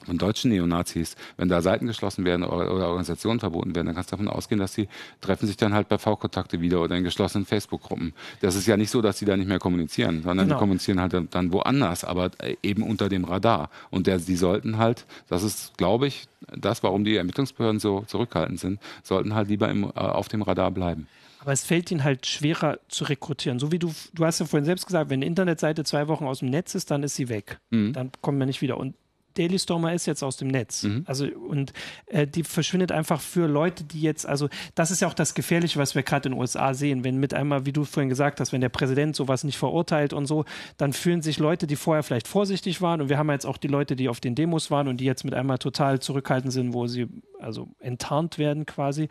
[0.05, 4.13] von deutschen Neonazis, wenn da Seiten geschlossen werden oder, oder, Organisationen verboten werden, dann kannst
[4.13, 4.89] du davon ausgehen, dass sie
[5.21, 8.13] treffen sich dann halt bei V-Kontakte wieder oder in geschlossenen Facebook-Gruppen.
[8.41, 10.57] Das ist ja nicht so, dass sie da nicht mehr kommunizieren, sondern genau.
[10.57, 12.31] die kommunizieren halt dann woanders, aber
[12.63, 13.71] eben unter dem Radar.
[13.91, 18.61] Und der, die sollten halt, das ist, glaube ich, das, warum die Ermittlungsbehörden so zurückhaltend
[18.61, 21.07] sind, sollten halt lieber im, äh, auf dem Radar bleiben.
[21.41, 23.59] Aber es fällt ihnen halt schwerer zu rekrutieren.
[23.59, 26.39] So wie du, du hast ja vorhin selbst gesagt, wenn eine Internetseite zwei Wochen aus
[26.39, 27.59] dem Netz ist, dann ist sie weg.
[27.71, 27.93] Mhm.
[27.93, 28.79] Dann kommen wir nicht wieder.
[28.79, 28.95] Und
[29.35, 30.85] Daily Stormer ist jetzt aus dem Netz.
[30.85, 31.05] Mhm.
[31.07, 31.73] Also und
[32.07, 35.79] äh, die verschwindet einfach für Leute, die jetzt, also das ist ja auch das Gefährliche,
[35.79, 37.05] was wir gerade in den USA sehen.
[37.05, 40.27] Wenn mit einmal, wie du vorhin gesagt hast, wenn der Präsident sowas nicht verurteilt und
[40.27, 40.45] so,
[40.77, 43.69] dann fühlen sich Leute, die vorher vielleicht vorsichtig waren und wir haben jetzt auch die
[43.69, 46.87] Leute, die auf den Demos waren und die jetzt mit einmal total zurückhaltend sind, wo
[46.87, 47.09] sie
[47.41, 49.09] also enttarnt werden quasi,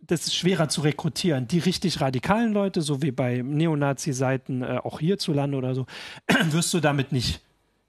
[0.00, 1.48] das ist schwerer zu rekrutieren.
[1.48, 5.86] Die richtig radikalen Leute, so wie bei Neonazi-Seiten, äh, auch hierzulande oder so,
[6.50, 7.42] wirst du damit nicht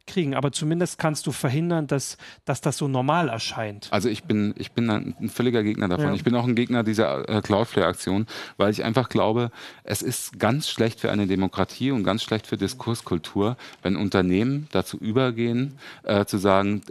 [0.09, 3.87] kriegen, aber zumindest kannst du verhindern, dass, dass das so normal erscheint.
[3.91, 6.07] Also ich bin, ich bin ein völliger Gegner davon.
[6.07, 6.13] Ja.
[6.13, 9.51] Ich bin auch ein Gegner dieser äh, Cloudflare-Aktion, weil ich einfach glaube,
[9.83, 14.97] es ist ganz schlecht für eine Demokratie und ganz schlecht für Diskurskultur, wenn Unternehmen dazu
[14.97, 16.81] übergehen, äh, zu sagen,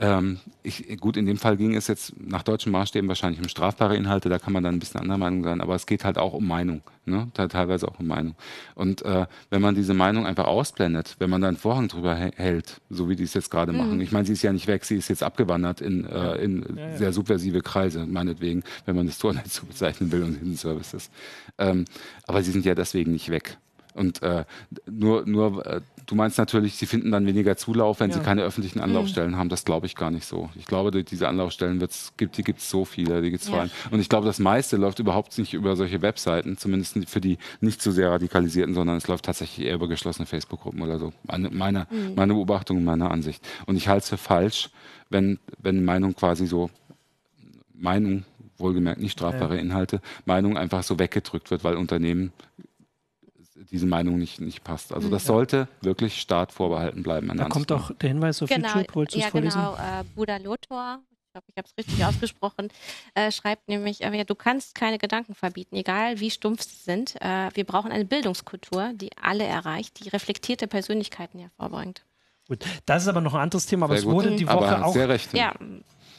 [0.00, 3.96] ähm, ich, gut, in dem Fall ging es jetzt nach deutschen Maßstäben wahrscheinlich um strafbare
[3.96, 6.34] Inhalte, da kann man dann ein bisschen anderer Meinung sein, aber es geht halt auch
[6.34, 7.28] um Meinung, ne?
[7.34, 8.36] teilweise auch um Meinung.
[8.76, 12.80] Und äh, wenn man diese Meinung einfach ausblendet, wenn man da einen Vorhang drüber hält,
[12.90, 13.78] so wie die es jetzt gerade mhm.
[13.78, 16.64] machen, ich meine, sie ist ja nicht weg, sie ist jetzt abgewandert in, äh, in
[16.76, 16.96] ja, ja.
[16.96, 21.10] sehr subversive Kreise, meinetwegen, wenn man das Tornetz so bezeichnen will und Hidden Services.
[21.58, 21.86] Ähm,
[22.26, 23.58] aber sie sind ja deswegen nicht weg.
[23.94, 24.44] Und äh,
[24.86, 28.16] nur, nur äh, du meinst natürlich, sie finden dann weniger Zulauf, wenn ja.
[28.16, 29.36] sie keine öffentlichen Anlaufstellen mhm.
[29.36, 29.48] haben.
[29.50, 30.48] Das glaube ich gar nicht so.
[30.56, 33.66] Ich glaube, diese Anlaufstellen wird's, gibt, die gibt es so viele, die gibt's ja.
[33.90, 37.82] Und ich glaube, das meiste läuft überhaupt nicht über solche Webseiten, zumindest für die nicht
[37.82, 41.12] so sehr radikalisierten, sondern es läuft tatsächlich eher über geschlossene Facebook-Gruppen oder so.
[41.24, 42.14] Meine, meine, mhm.
[42.16, 43.46] meine Beobachtung und meine Ansicht.
[43.66, 44.70] Und ich halte es für falsch,
[45.10, 46.70] wenn, wenn Meinung quasi so
[47.74, 48.24] Meinung
[48.56, 49.58] wohlgemerkt nicht strafbare.
[49.58, 52.32] Inhalte, Meinung einfach so weggedrückt wird, weil Unternehmen
[53.70, 54.92] diese Meinung nicht, nicht passt.
[54.92, 55.28] Also das ja.
[55.28, 57.36] sollte wirklich Staat vorbehalten bleiben.
[57.36, 58.94] Da kommt auch der Hinweis auf genau, YouTube.
[58.94, 59.60] Wolltest ja, vorlesen?
[59.60, 59.74] genau.
[59.74, 62.68] Äh, Buddha Lothar, ich glaube, ich habe es richtig ausgesprochen,
[63.14, 67.16] äh, schreibt nämlich, äh, du kannst keine Gedanken verbieten, egal wie stumpf sie sind.
[67.20, 72.04] Äh, wir brauchen eine Bildungskultur, die alle erreicht, die reflektierte Persönlichkeiten hervorbringt.
[72.48, 74.14] Gut, das ist aber noch ein anderes Thema, aber sehr es gut.
[74.14, 75.34] wurde die Woche aber auch sehr recht.
[75.34, 75.54] Ja.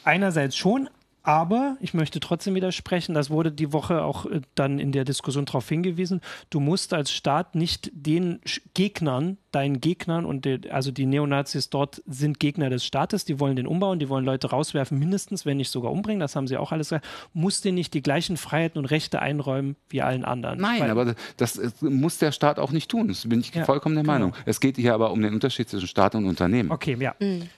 [0.04, 0.88] einerseits schon,
[1.22, 5.44] aber ich möchte trotzdem widersprechen, das wurde die Woche auch äh, dann in der Diskussion
[5.44, 8.40] darauf hingewiesen, du musst als Staat nicht den
[8.74, 13.56] Gegnern, deinen Gegnern und die, also die Neonazis dort sind Gegner des Staates, die wollen
[13.56, 16.72] den umbauen, die wollen Leute rauswerfen, mindestens, wenn nicht sogar umbringen, das haben sie auch
[16.72, 20.60] alles gesagt, musst dir nicht die gleichen Freiheiten und Rechte einräumen wie allen anderen.
[20.60, 23.64] Nein, Weil, aber das, das, muss der Staat auch nicht tun, das bin ich ja,
[23.64, 24.12] vollkommen der genau.
[24.14, 24.34] Meinung.
[24.46, 26.70] Es geht hier aber um den Unterschied zwischen Staat und Unternehmen.
[26.70, 27.14] Okay, ja.
[27.18, 27.48] Mhm.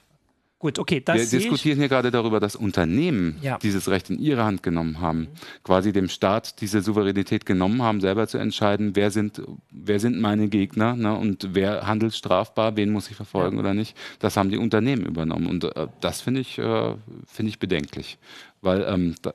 [0.63, 1.03] Gut, okay.
[1.05, 3.59] Das Wir diskutieren hier gerade darüber, dass Unternehmen ja.
[3.59, 5.29] dieses Recht in ihre Hand genommen haben, mhm.
[5.65, 9.43] quasi dem Staat diese Souveränität genommen haben, selber zu entscheiden, wer sind,
[9.73, 13.61] wer sind meine Gegner ne, und wer handelt strafbar, wen muss ich verfolgen ja.
[13.61, 13.97] oder nicht.
[14.21, 16.95] Das haben die Unternehmen übernommen und äh, das finde ich, äh,
[17.27, 18.19] finde ich bedenklich,
[18.61, 19.35] weil ähm, da,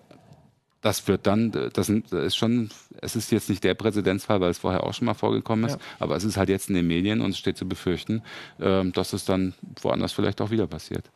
[0.79, 2.69] das wird dann, das ist schon,
[3.01, 5.81] es ist jetzt nicht der Präzedenzfall, weil es vorher auch schon mal vorgekommen ist, ja.
[5.99, 8.21] aber es ist halt jetzt in den Medien und es steht zu befürchten,
[8.59, 11.11] äh, dass es dann woanders vielleicht auch wieder passiert.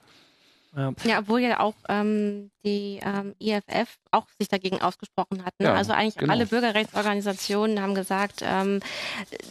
[0.75, 0.93] Ja.
[1.03, 5.53] ja, obwohl ja auch ähm, die ähm, IFF auch sich dagegen ausgesprochen hat.
[5.59, 5.65] Ne?
[5.67, 6.31] Ja, also eigentlich genau.
[6.31, 8.79] alle Bürgerrechtsorganisationen haben gesagt, ähm,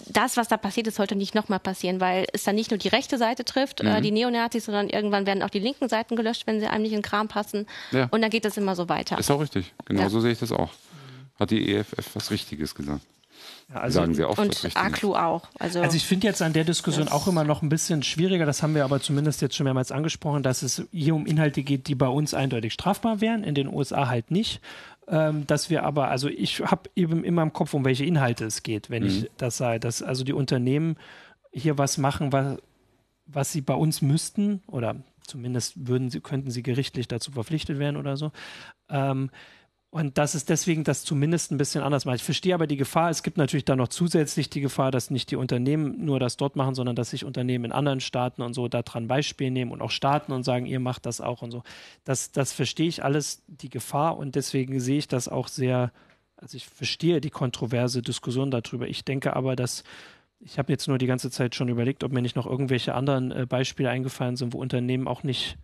[0.07, 2.89] das, was da passiert ist, sollte nicht nochmal passieren, weil es dann nicht nur die
[2.89, 3.91] rechte Seite trifft, äh, mhm.
[3.91, 6.93] äh, die Neonazis, sondern irgendwann werden auch die linken Seiten gelöscht, wenn sie einem nicht
[6.93, 7.67] in den Kram passen.
[7.91, 8.09] Ja.
[8.11, 9.19] Und dann geht es immer so weiter.
[9.19, 9.75] Ist auch richtig.
[9.85, 10.71] Genau so sehe ich das auch.
[11.39, 13.03] Hat die EFF was Richtiges gesagt.
[13.73, 15.49] Ja, also Sagen sie oft und ACLU auch.
[15.61, 18.63] Also, also ich finde jetzt an der Diskussion auch immer noch ein bisschen schwieriger, das
[18.63, 21.95] haben wir aber zumindest jetzt schon mehrmals angesprochen, dass es hier um Inhalte geht, die
[21.95, 24.61] bei uns eindeutig strafbar wären, in den USA halt nicht.
[25.07, 28.63] Ähm, dass wir aber, also ich habe eben immer im Kopf, um welche Inhalte es
[28.63, 29.09] geht, wenn mhm.
[29.09, 30.97] ich das sage, dass also die Unternehmen
[31.53, 32.59] hier was machen, was,
[33.27, 34.97] was sie bei uns müssten oder
[35.27, 38.33] zumindest würden sie, könnten sie gerichtlich dazu verpflichtet werden oder so.
[38.89, 39.31] Ähm,
[39.93, 42.07] und das ist deswegen das zumindest ein bisschen anders.
[42.07, 43.11] Ich verstehe aber die Gefahr.
[43.11, 46.55] Es gibt natürlich da noch zusätzlich die Gefahr, dass nicht die Unternehmen nur das dort
[46.55, 49.91] machen, sondern dass sich Unternehmen in anderen Staaten und so daran Beispiel nehmen und auch
[49.91, 51.65] Staaten und sagen, ihr macht das auch und so.
[52.05, 54.17] Das, das verstehe ich alles, die Gefahr.
[54.17, 55.91] Und deswegen sehe ich das auch sehr,
[56.37, 58.87] also ich verstehe die kontroverse Diskussion darüber.
[58.87, 59.83] Ich denke aber, dass
[60.39, 63.33] ich habe jetzt nur die ganze Zeit schon überlegt, ob mir nicht noch irgendwelche anderen
[63.33, 65.59] äh, Beispiele eingefallen sind, wo Unternehmen auch nicht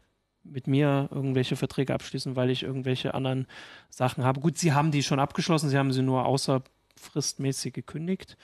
[0.53, 3.47] mit mir irgendwelche Verträge abschließen, weil ich irgendwelche anderen
[3.90, 4.40] Sachen habe.
[4.40, 8.36] Gut, sie haben die schon abgeschlossen, sie haben sie nur außerfristmäßig gekündigt.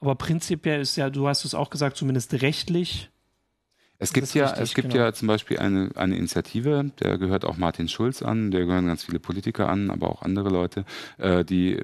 [0.00, 3.10] Aber prinzipiell ist ja, du hast es auch gesagt, zumindest rechtlich.
[3.98, 5.04] Es gibt ja, richtig, es gibt genau.
[5.04, 9.04] ja zum Beispiel eine, eine Initiative, der gehört auch Martin Schulz an, der gehören ganz
[9.04, 10.84] viele Politiker an, aber auch andere Leute,
[11.16, 11.80] äh, die,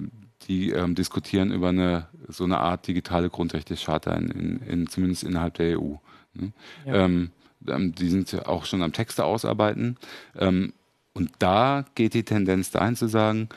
[0.46, 5.54] die ähm, diskutieren über eine so eine Art digitale Grundrechte-Charta in, in, in, zumindest innerhalb
[5.54, 5.94] der EU.
[6.34, 6.52] Ne?
[6.86, 7.04] Ja.
[7.04, 7.30] Ähm,
[7.66, 9.96] die sind ja auch schon am Texte ausarbeiten.
[10.38, 10.72] Ähm,
[11.14, 13.48] und da geht die Tendenz dahin zu sagen,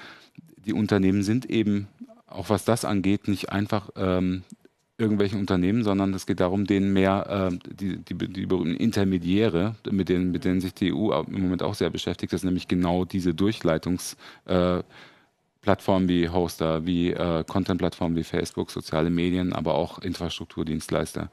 [0.65, 1.87] die Unternehmen sind eben,
[2.27, 4.43] auch was das angeht, nicht einfach ähm,
[4.97, 10.09] irgendwelche Unternehmen, sondern es geht darum, denen mehr äh, die, die, die berühmten Intermediäre, mit
[10.09, 13.03] denen, mit denen sich die EU im Moment auch sehr beschäftigt, das ist nämlich genau
[13.03, 14.85] diese Durchleitungsplattformen
[16.09, 21.29] äh, wie Hoster, wie äh, Content-Plattformen wie Facebook, soziale Medien, aber auch Infrastrukturdienstleister,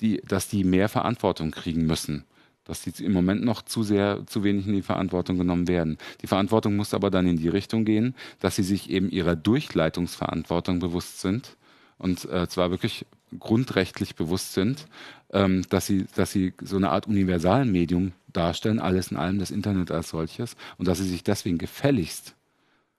[0.00, 2.24] die, dass die mehr Verantwortung kriegen müssen.
[2.64, 5.98] Dass die im Moment noch zu sehr, zu wenig in die Verantwortung genommen werden.
[6.22, 10.80] Die Verantwortung muss aber dann in die Richtung gehen, dass sie sich eben ihrer Durchleitungsverantwortung
[10.80, 11.56] bewusst sind
[11.98, 13.06] und äh, zwar wirklich
[13.38, 14.86] grundrechtlich bewusst sind,
[15.32, 19.90] ähm, dass sie, dass sie so eine Art Universalmedium darstellen, alles in allem das Internet
[19.90, 22.34] als solches, und dass sie sich deswegen gefälligst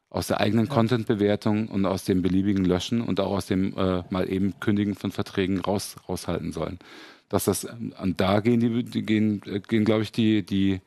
[0.10, 0.70] aus der eigenen.
[0.70, 5.12] Content-Bewertung und aus dem beliebigen Löschen und auch aus dem äh, mal eben Kündigen von
[5.12, 6.80] Verträgen raus, raushalten sollen.
[7.30, 7.66] Dass das,
[8.02, 10.82] und da gehen die, die gehen, äh, gehen glaube ich, die, die,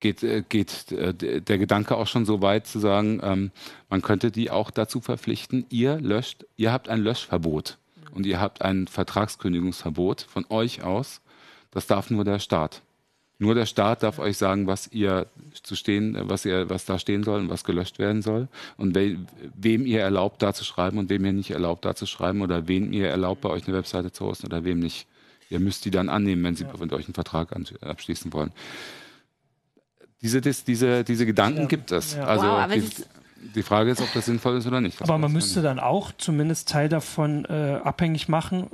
[0.00, 3.50] geht, äh, geht äh, der Gedanke auch schon so weit zu sagen, ähm,
[3.88, 7.78] man könnte die auch dazu verpflichten, ihr löscht, ihr habt ein Löschverbot
[8.12, 11.20] und ihr habt ein Vertragskündigungsverbot von euch aus.
[11.70, 12.82] Das darf nur der Staat.
[13.38, 15.26] Nur der Staat darf euch sagen, was ihr
[15.62, 19.18] zu stehen, was ihr, was da stehen soll und was gelöscht werden soll und we,
[19.54, 22.66] wem ihr erlaubt, da zu schreiben und wem ihr nicht erlaubt, da zu schreiben oder
[22.66, 25.06] wem ihr erlaubt, bei euch eine Webseite zu hosten oder wem nicht.
[25.50, 26.72] Ihr müsst die dann annehmen, wenn sie ja.
[26.78, 28.52] mit euch einen Vertrag abschließen wollen.
[30.22, 31.66] Diese, diese, diese Gedanken ja.
[31.66, 32.16] gibt es.
[32.16, 32.24] Ja.
[32.24, 32.90] Also wow, die,
[33.54, 35.00] die, Frage ist, ob das sinnvoll ist oder nicht.
[35.02, 38.70] aber man müsste dann auch zumindest Teil davon äh, abhängig machen,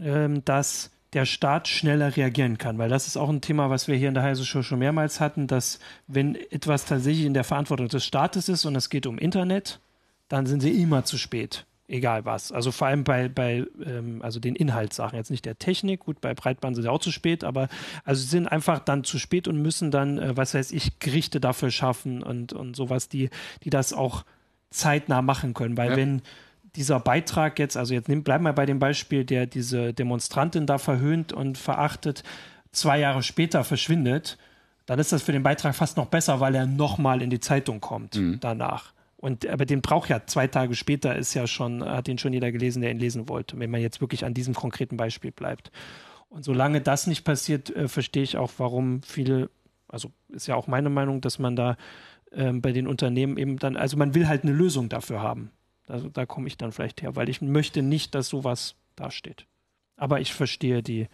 [0.00, 3.96] ähm, dass der Staat schneller reagieren kann, weil das ist auch ein Thema, was wir
[3.96, 7.88] hier in der Heise Show schon mehrmals hatten, dass wenn etwas tatsächlich in der Verantwortung
[7.88, 9.80] des Staates ist und es geht um Internet,
[10.28, 12.50] dann sind sie immer zu spät, egal was.
[12.50, 16.34] Also vor allem bei, bei ähm, also den Inhaltssachen, jetzt nicht der Technik, gut, bei
[16.34, 17.68] Breitband sind sie auch zu spät, aber
[18.04, 21.40] also sie sind einfach dann zu spät und müssen dann, äh, was weiß ich, Gerichte
[21.40, 23.30] dafür schaffen und, und sowas, die,
[23.62, 24.24] die das auch
[24.70, 25.96] zeitnah machen können, weil ja.
[25.96, 26.22] wenn
[26.76, 31.32] dieser Beitrag jetzt, also jetzt bleiben wir bei dem Beispiel, der diese Demonstrantin da verhöhnt
[31.32, 32.22] und verachtet,
[32.72, 34.38] zwei Jahre später verschwindet,
[34.84, 37.80] dann ist das für den Beitrag fast noch besser, weil er nochmal in die Zeitung
[37.80, 38.38] kommt mhm.
[38.40, 38.92] danach.
[39.16, 42.52] Und aber den braucht ja zwei Tage später ist ja schon, hat ihn schon jeder
[42.52, 45.72] gelesen, der ihn lesen wollte, wenn man jetzt wirklich an diesem konkreten Beispiel bleibt.
[46.28, 49.50] Und solange das nicht passiert, äh, verstehe ich auch, warum viele,
[49.88, 51.76] also ist ja auch meine Meinung, dass man da
[52.30, 55.50] äh, bei den Unternehmen eben dann, also man will halt eine Lösung dafür haben.
[55.86, 59.46] Also da komme ich dann vielleicht her, weil ich möchte nicht, dass sowas dasteht.
[59.96, 61.08] Aber ich verstehe die,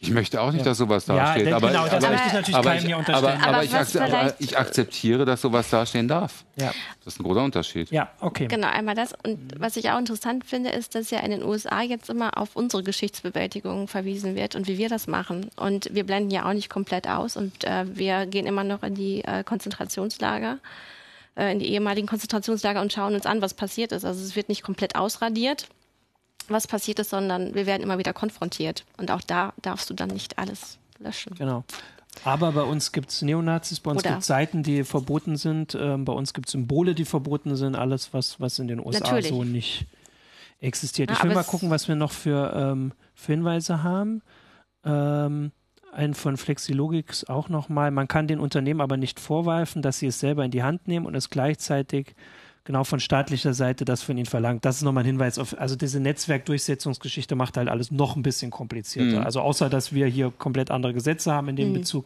[0.00, 1.48] ich möchte auch nicht, dass sowas dasteht.
[1.48, 3.40] Ja, aber, genau, das aber, möchte ich natürlich aber keinem hier unterstellen.
[3.42, 6.44] Aber, aber, ich, aber, ich, akzeptiere, dass sowas dastehen darf.
[6.56, 6.72] Ja.
[7.04, 7.90] Das ist ein großer Unterschied.
[7.90, 8.46] Ja, okay.
[8.46, 9.12] Genau, einmal das.
[9.24, 12.54] Und was ich auch interessant finde, ist, dass ja in den USA jetzt immer auf
[12.54, 15.50] unsere Geschichtsbewältigung verwiesen wird und wie wir das machen.
[15.56, 18.94] Und wir blenden ja auch nicht komplett aus und äh, wir gehen immer noch in
[18.94, 20.58] die äh, Konzentrationslager
[21.38, 24.04] äh, in die ehemaligen Konzentrationslager und schauen uns an, was passiert ist.
[24.04, 25.68] Also es wird nicht komplett ausradiert,
[26.48, 28.84] was passiert ist, sondern wir werden immer wieder konfrontiert.
[28.96, 31.34] Und auch da darfst du dann nicht alles löschen.
[31.36, 31.64] Genau.
[32.24, 36.04] Aber bei uns gibt es Neonazis, bei uns gibt es Seiten, die verboten sind, ähm,
[36.04, 39.28] bei uns gibt es Symbole, die verboten sind, alles, was, was in den USA Natürlich.
[39.28, 39.86] so nicht
[40.58, 41.10] existiert.
[41.10, 44.22] Ja, ich will mal gucken, was wir noch für, ähm, für Hinweise haben.
[44.84, 45.52] Ähm,
[45.92, 47.90] ein von Flexilogix auch nochmal.
[47.90, 51.06] Man kann den Unternehmen aber nicht vorwerfen, dass sie es selber in die Hand nehmen
[51.06, 52.14] und es gleichzeitig
[52.68, 54.62] genau von staatlicher Seite das von ihnen verlangt.
[54.66, 58.50] Das ist nochmal ein Hinweis auf, also diese Netzwerkdurchsetzungsgeschichte macht halt alles noch ein bisschen
[58.50, 59.20] komplizierter.
[59.20, 59.24] Mhm.
[59.24, 61.74] Also außer, dass wir hier komplett andere Gesetze haben in dem mhm.
[61.74, 62.04] Bezug,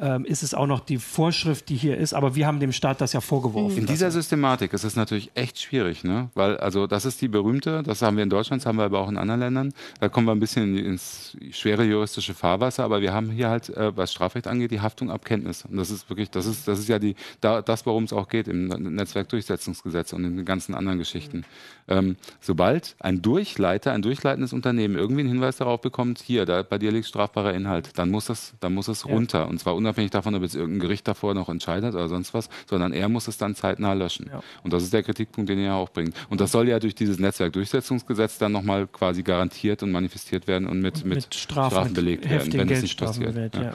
[0.00, 3.02] ähm, ist es auch noch die Vorschrift, die hier ist, aber wir haben dem Staat
[3.02, 3.76] das ja vorgeworfen.
[3.76, 6.30] In dieser Systematik ist es natürlich echt schwierig, ne?
[6.32, 9.00] weil also das ist die berühmte, das haben wir in Deutschland, das haben wir aber
[9.00, 13.12] auch in anderen Ländern, da kommen wir ein bisschen ins schwere juristische Fahrwasser, aber wir
[13.12, 15.66] haben hier halt, äh, was Strafrecht angeht, die Haftung ab Kenntnis.
[15.66, 18.28] Und das ist wirklich, das ist, das ist ja die, da, das, worum es auch
[18.28, 19.97] geht im Netzwerkdurchsetzungsgesetz.
[19.98, 21.44] Gesetz und in den ganzen anderen Geschichten.
[21.88, 26.78] Ähm, sobald ein Durchleiter, ein durchleitendes Unternehmen irgendwie einen Hinweis darauf bekommt, hier, da, bei
[26.78, 29.10] dir liegt strafbarer Inhalt, dann muss es, dann muss es ja.
[29.10, 29.48] runter.
[29.48, 32.92] Und zwar unabhängig davon, ob jetzt irgendein Gericht davor noch entscheidet oder sonst was, sondern
[32.92, 34.30] er muss es dann zeitnah löschen.
[34.30, 34.42] Ja.
[34.62, 36.14] Und das ist der Kritikpunkt, den er auch bringt.
[36.28, 40.80] Und das soll ja durch dieses Netzwerkdurchsetzungsgesetz dann nochmal quasi garantiert und manifestiert werden und
[40.80, 43.34] mit, mit, mit Strafen, Strafen belegt werden, wenn es nicht passiert.
[43.34, 43.72] Wird, ja.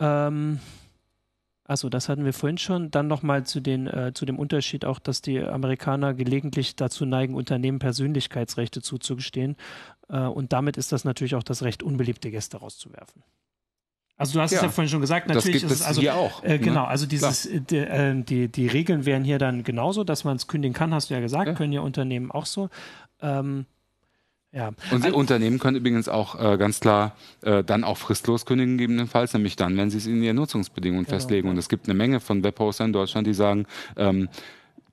[0.00, 0.58] ähm,
[1.64, 2.90] also das hatten wir vorhin schon.
[2.90, 7.78] Dann nochmal zu, äh, zu dem Unterschied auch, dass die Amerikaner gelegentlich dazu neigen, Unternehmen
[7.78, 9.56] Persönlichkeitsrechte zuzugestehen.
[10.08, 13.22] Äh, und damit ist das natürlich auch das Recht, unbeliebte Gäste rauszuwerfen.
[14.16, 16.00] Also du hast ja, es ja vorhin schon gesagt, natürlich das gibt ist es also
[16.00, 16.44] hier auch.
[16.44, 16.88] Äh, genau, ne?
[16.88, 20.46] also dieses äh, die, äh, die, die, Regeln wären hier dann genauso, dass man es
[20.46, 21.54] kündigen kann, hast du ja gesagt, ja.
[21.54, 22.68] können ja Unternehmen auch so.
[23.20, 23.66] Ähm,
[24.54, 24.68] ja.
[24.90, 29.32] Und also, Unternehmen können übrigens auch äh, ganz klar äh, dann auch fristlos kündigen, gegebenenfalls,
[29.34, 31.48] nämlich dann, wenn sie es in ihren Nutzungsbedingungen genau, festlegen.
[31.48, 34.28] Und es gibt eine Menge von Webhoster in Deutschland, die sagen, ähm,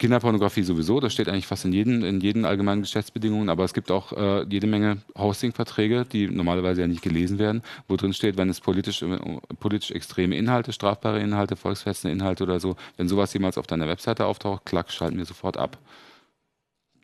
[0.02, 3.92] Kinderpornografie sowieso, das steht eigentlich fast in jeden, in jeden allgemeinen Geschäftsbedingungen, aber es gibt
[3.92, 8.50] auch äh, jede Menge Hosting-Verträge, die normalerweise ja nicht gelesen werden, wo drin steht, wenn
[8.50, 9.20] es politisch, äh,
[9.60, 14.26] politisch extreme Inhalte, strafbare Inhalte, volksfestende Inhalte oder so, wenn sowas jemals auf deiner Webseite
[14.26, 15.78] auftaucht, klack, schalten wir sofort ab.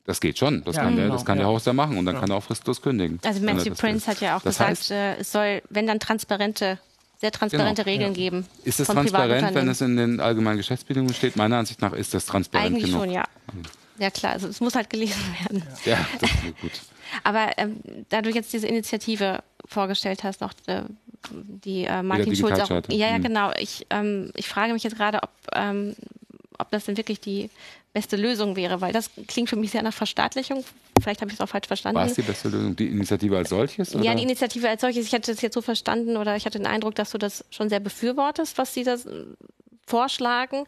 [0.07, 0.63] Das geht schon.
[0.63, 1.07] Das ja, kann, genau.
[1.07, 1.43] der, das kann ja.
[1.43, 2.21] der Hoster machen und dann ja.
[2.21, 3.19] kann er auch fristlos kündigen.
[3.23, 6.79] Also Matthew Prince hat ja auch das gesagt, heißt, äh, es soll, wenn dann transparente
[7.19, 8.15] sehr transparente genau, Regeln ja.
[8.15, 8.45] geben.
[8.63, 11.35] Ist das transparent, wenn es in den allgemeinen Geschäftsbedingungen steht?
[11.35, 13.01] Meiner Ansicht nach ist das transparent Eigentlich genug.
[13.01, 13.25] schon, ja.
[13.99, 15.63] Ja klar, also es muss halt gelesen werden.
[15.83, 16.71] Ja, das ist gut.
[17.23, 17.77] Aber ähm,
[18.09, 20.83] da du jetzt diese Initiative vorgestellt hast, noch äh,
[21.31, 22.69] die äh, Martin Schulz auch.
[22.69, 23.23] Ja, ja, mhm.
[23.23, 23.51] genau.
[23.59, 25.95] Ich, ähm, ich frage mich jetzt gerade, ob, ähm,
[26.59, 27.49] ob das denn wirklich die
[27.97, 30.63] beste Lösung wäre, weil das klingt für mich sehr nach Verstaatlichung.
[31.01, 31.97] Vielleicht habe ich es auch falsch verstanden.
[31.97, 33.95] War es die beste Lösung, die Initiative als solches?
[33.95, 34.03] Oder?
[34.03, 35.07] Ja, die Initiative als solches.
[35.07, 37.69] Ich hatte das jetzt so verstanden oder ich hatte den Eindruck, dass du das schon
[37.69, 38.97] sehr befürwortest, was sie da
[39.87, 40.65] vorschlagen.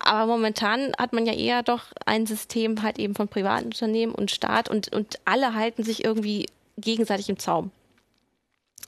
[0.00, 4.30] Aber momentan hat man ja eher doch ein System halt eben von privaten Unternehmen und
[4.30, 6.44] Staat und, und alle halten sich irgendwie
[6.76, 7.70] gegenseitig im Zaum.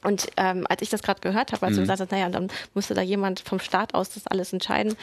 [0.04, 1.76] Und ähm, als ich das gerade gehört habe, als mhm.
[1.76, 4.94] du gesagt hast, naja, dann musste da jemand vom Staat aus das alles entscheiden,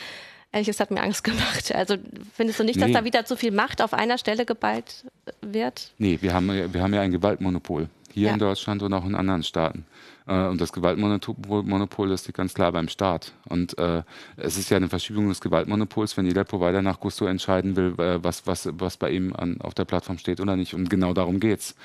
[0.57, 1.75] Ehrlich gesagt, hat mir Angst gemacht.
[1.75, 1.97] Also
[2.33, 2.93] findest du nicht, dass nee.
[2.93, 5.05] da wieder zu viel Macht auf einer Stelle geballt
[5.41, 5.91] wird?
[5.99, 7.89] Nee, wir haben, wir haben ja ein Gewaltmonopol.
[8.11, 8.33] Hier ja.
[8.33, 9.85] in Deutschland und auch in anderen Staaten.
[10.25, 13.33] Äh, und das Gewaltmonopol das liegt ganz klar beim Staat.
[13.47, 14.01] Und äh,
[14.35, 18.23] es ist ja eine Verschiebung des Gewaltmonopols, wenn jeder Provider nach Gusto entscheiden will, äh,
[18.23, 20.73] was, was, was bei ihm an, auf der Plattform steht oder nicht.
[20.73, 21.75] Und genau darum geht's.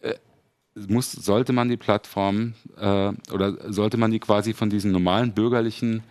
[0.00, 0.14] Äh,
[0.88, 6.02] muss, sollte man die Plattform äh, oder sollte man die quasi von diesen normalen bürgerlichen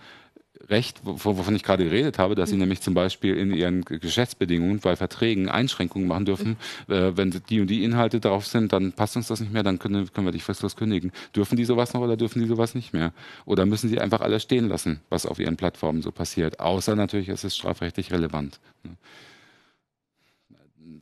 [0.68, 2.62] Recht, wovon ich gerade geredet habe, dass sie mhm.
[2.62, 6.58] nämlich zum Beispiel in ihren Geschäftsbedingungen bei Verträgen Einschränkungen machen dürfen.
[6.88, 6.94] Mhm.
[6.94, 9.78] Äh, wenn die und die Inhalte drauf sind, dann passt uns das nicht mehr, dann
[9.78, 11.12] können, können wir dich fristlos kündigen.
[11.36, 13.14] Dürfen die sowas noch oder dürfen die sowas nicht mehr?
[13.46, 16.60] Oder müssen sie einfach alles stehen lassen, was auf ihren Plattformen so passiert?
[16.60, 18.60] Außer natürlich, es ist strafrechtlich relevant.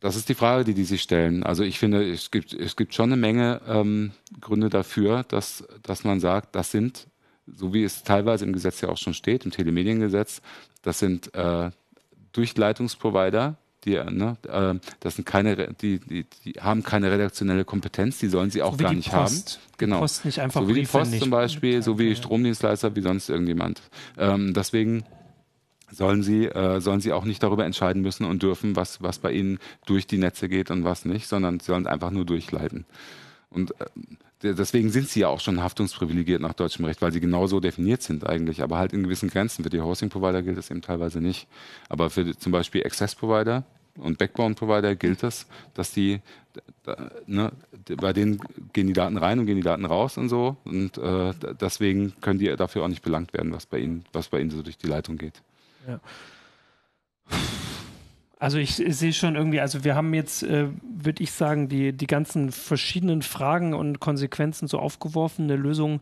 [0.01, 1.43] das ist die Frage, die die sich stellen.
[1.43, 4.11] Also ich finde, es gibt, es gibt schon eine Menge ähm,
[4.41, 7.07] Gründe dafür, dass, dass man sagt, das sind,
[7.47, 10.41] so wie es teilweise im Gesetz ja auch schon steht, im Telemediengesetz,
[10.81, 11.71] das sind äh,
[12.31, 18.27] Durchleitungsprovider, die, ne, äh, das sind keine, die, die, die haben keine redaktionelle Kompetenz, die
[18.27, 19.59] sollen sie auch so gar nicht Post.
[19.59, 19.77] haben.
[19.77, 19.99] Genau.
[19.99, 23.81] Post nicht einfach so wie die Post zum Beispiel, so wie Stromdienstleister, wie sonst irgendjemand.
[24.17, 25.03] Ähm, deswegen
[25.91, 29.31] sollen sie, äh, sollen sie auch nicht darüber entscheiden müssen und dürfen, was, was bei
[29.31, 32.85] ihnen durch die Netze geht und was nicht, sondern sie sollen einfach nur durchleiten.
[33.49, 33.85] Und äh,
[34.43, 38.27] deswegen sind sie ja auch schon haftungsprivilegiert nach deutschem Recht, weil sie genauso definiert sind
[38.27, 39.63] eigentlich, aber halt in gewissen Grenzen.
[39.63, 41.47] Für die Hosting-Provider gilt das eben teilweise nicht.
[41.89, 43.63] Aber für zum Beispiel Access-Provider
[43.97, 46.21] und Backbone-Provider gilt das, dass die,
[47.25, 47.51] ne,
[47.97, 48.39] bei denen
[48.73, 50.57] gehen die Daten rein und gehen die Daten raus und so.
[50.65, 54.39] Und äh, deswegen können die dafür auch nicht belangt werden, was bei ihnen, was bei
[54.39, 55.41] ihnen so durch die Leitung geht.
[55.87, 55.99] Ja.
[58.43, 61.93] Also ich, ich sehe schon irgendwie, also wir haben jetzt, äh, würde ich sagen, die,
[61.93, 65.45] die ganzen verschiedenen Fragen und Konsequenzen so aufgeworfen.
[65.45, 66.01] Eine Lösung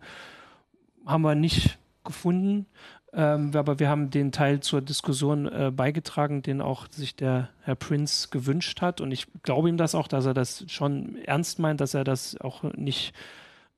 [1.06, 2.66] haben wir nicht gefunden.
[3.14, 7.76] Ähm, aber wir haben den Teil zur Diskussion äh, beigetragen, den auch sich der Herr
[7.76, 9.02] Prince gewünscht hat.
[9.02, 12.42] Und ich glaube ihm das auch, dass er das schon ernst meint, dass er das
[12.42, 13.14] auch nicht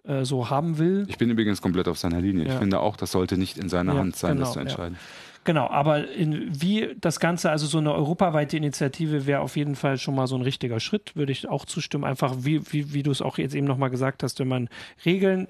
[0.05, 1.05] äh, so haben will.
[1.09, 2.45] Ich bin übrigens komplett auf seiner Linie.
[2.45, 2.53] Ja.
[2.53, 4.93] Ich finde auch, das sollte nicht in seiner ja, Hand sein, genau, das zu entscheiden.
[4.93, 5.32] Ja.
[5.45, 9.97] Genau, aber in, wie das Ganze, also so eine europaweite Initiative wäre auf jeden Fall
[9.97, 12.05] schon mal so ein richtiger Schritt, würde ich auch zustimmen.
[12.05, 14.69] Einfach, wie, wie, wie du es auch jetzt eben nochmal gesagt hast, wenn man
[15.05, 15.47] Regeln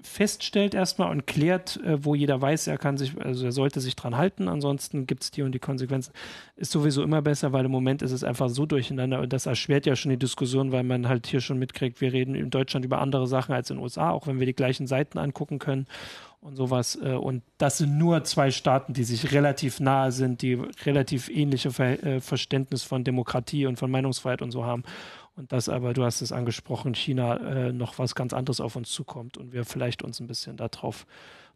[0.00, 3.96] feststellt erstmal und klärt, äh, wo jeder weiß, er kann sich, also er sollte sich
[3.96, 6.12] dran halten, ansonsten gibt es die und die Konsequenzen,
[6.56, 9.86] ist sowieso immer besser, weil im Moment ist es einfach so durcheinander und das erschwert
[9.86, 13.00] ja schon die Diskussion, weil man halt hier schon mitkriegt, wir reden in Deutschland über
[13.00, 15.86] andere Sachen als in den USA, auch wenn wir die gleichen Seiten angucken können
[16.46, 16.96] und sowas.
[17.02, 21.72] Äh, und das sind nur zwei Staaten, die sich relativ nahe sind, die relativ ähnliche
[21.72, 24.84] Ver äh, Verständnis von Demokratie und von Meinungsfreiheit und so haben.
[25.36, 28.90] Und dass aber, du hast es angesprochen, China äh, noch was ganz anderes auf uns
[28.90, 31.04] zukommt und wir vielleicht uns ein bisschen darauf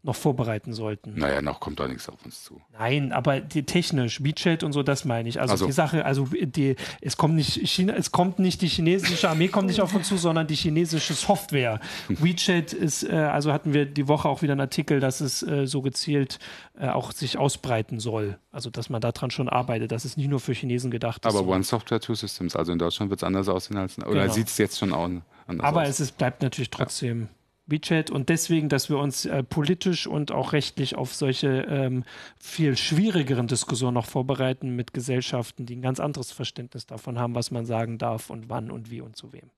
[0.03, 1.13] noch vorbereiten sollten.
[1.15, 2.59] Naja, noch kommt da nichts auf uns zu.
[2.73, 5.39] Nein, aber die technisch, WeChat und so, das meine ich.
[5.39, 9.29] Also, also, die Sache, also die, es kommt nicht China, es kommt nicht die chinesische
[9.29, 11.79] Armee kommt nicht auf uns zu, sondern die chinesische Software.
[12.09, 15.67] WeChat ist, äh, also hatten wir die Woche auch wieder einen Artikel, dass es äh,
[15.67, 16.39] so gezielt
[16.79, 18.39] äh, auch sich ausbreiten soll.
[18.51, 21.35] Also dass man daran schon arbeitet, dass es nicht nur für Chinesen gedacht ist.
[21.35, 24.33] Aber One Software, Two Systems, also in Deutschland wird es anders aussehen als, oder genau.
[24.33, 25.23] sieht es jetzt schon anders
[25.59, 25.89] Aber aus?
[25.89, 27.21] es ist, bleibt natürlich trotzdem.
[27.21, 27.40] Ja
[27.71, 32.03] WeChat und deswegen, dass wir uns äh, politisch und auch rechtlich auf solche ähm,
[32.39, 37.51] viel schwierigeren Diskussionen noch vorbereiten mit Gesellschaften, die ein ganz anderes Verständnis davon haben, was
[37.51, 39.49] man sagen darf und wann und wie und zu wem.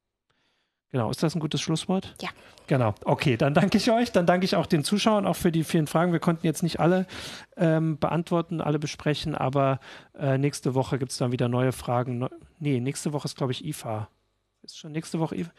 [0.94, 2.14] Genau, ist das ein gutes Schlusswort?
[2.22, 2.30] Ja.
[2.68, 5.64] Genau, okay, dann danke ich euch, dann danke ich auch den Zuschauern auch für die
[5.64, 6.12] vielen Fragen.
[6.12, 7.08] Wir konnten jetzt nicht alle
[7.58, 9.80] ähm, beantworten, alle besprechen, aber
[10.18, 12.20] äh, nächste Woche gibt es dann wieder neue Fragen.
[12.20, 14.08] Ne nee, nächste Woche ist, glaube ich, IFA.
[14.62, 15.52] Ist schon nächste Woche IFA?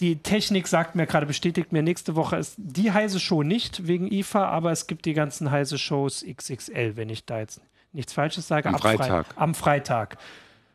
[0.00, 4.10] Die Technik sagt mir gerade, bestätigt mir, nächste Woche ist die heiße Show nicht wegen
[4.10, 7.60] IFA, aber es gibt die ganzen heiße Shows XXL, wenn ich da jetzt
[7.92, 8.68] nichts Falsches sage.
[8.68, 9.26] Am Freitag.
[9.26, 10.18] Fre am Freitag.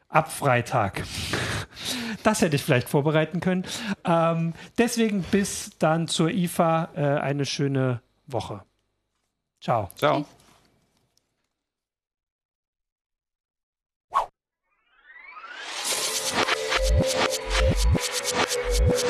[0.10, 1.04] Ab Freitag.
[2.24, 3.66] Das hätte ich vielleicht vorbereiten können.
[4.04, 6.90] Ähm, deswegen bis dann zur IFA.
[6.96, 8.64] Äh, eine schöne Woche.
[9.62, 9.90] Ciao.
[9.96, 10.26] Ciao.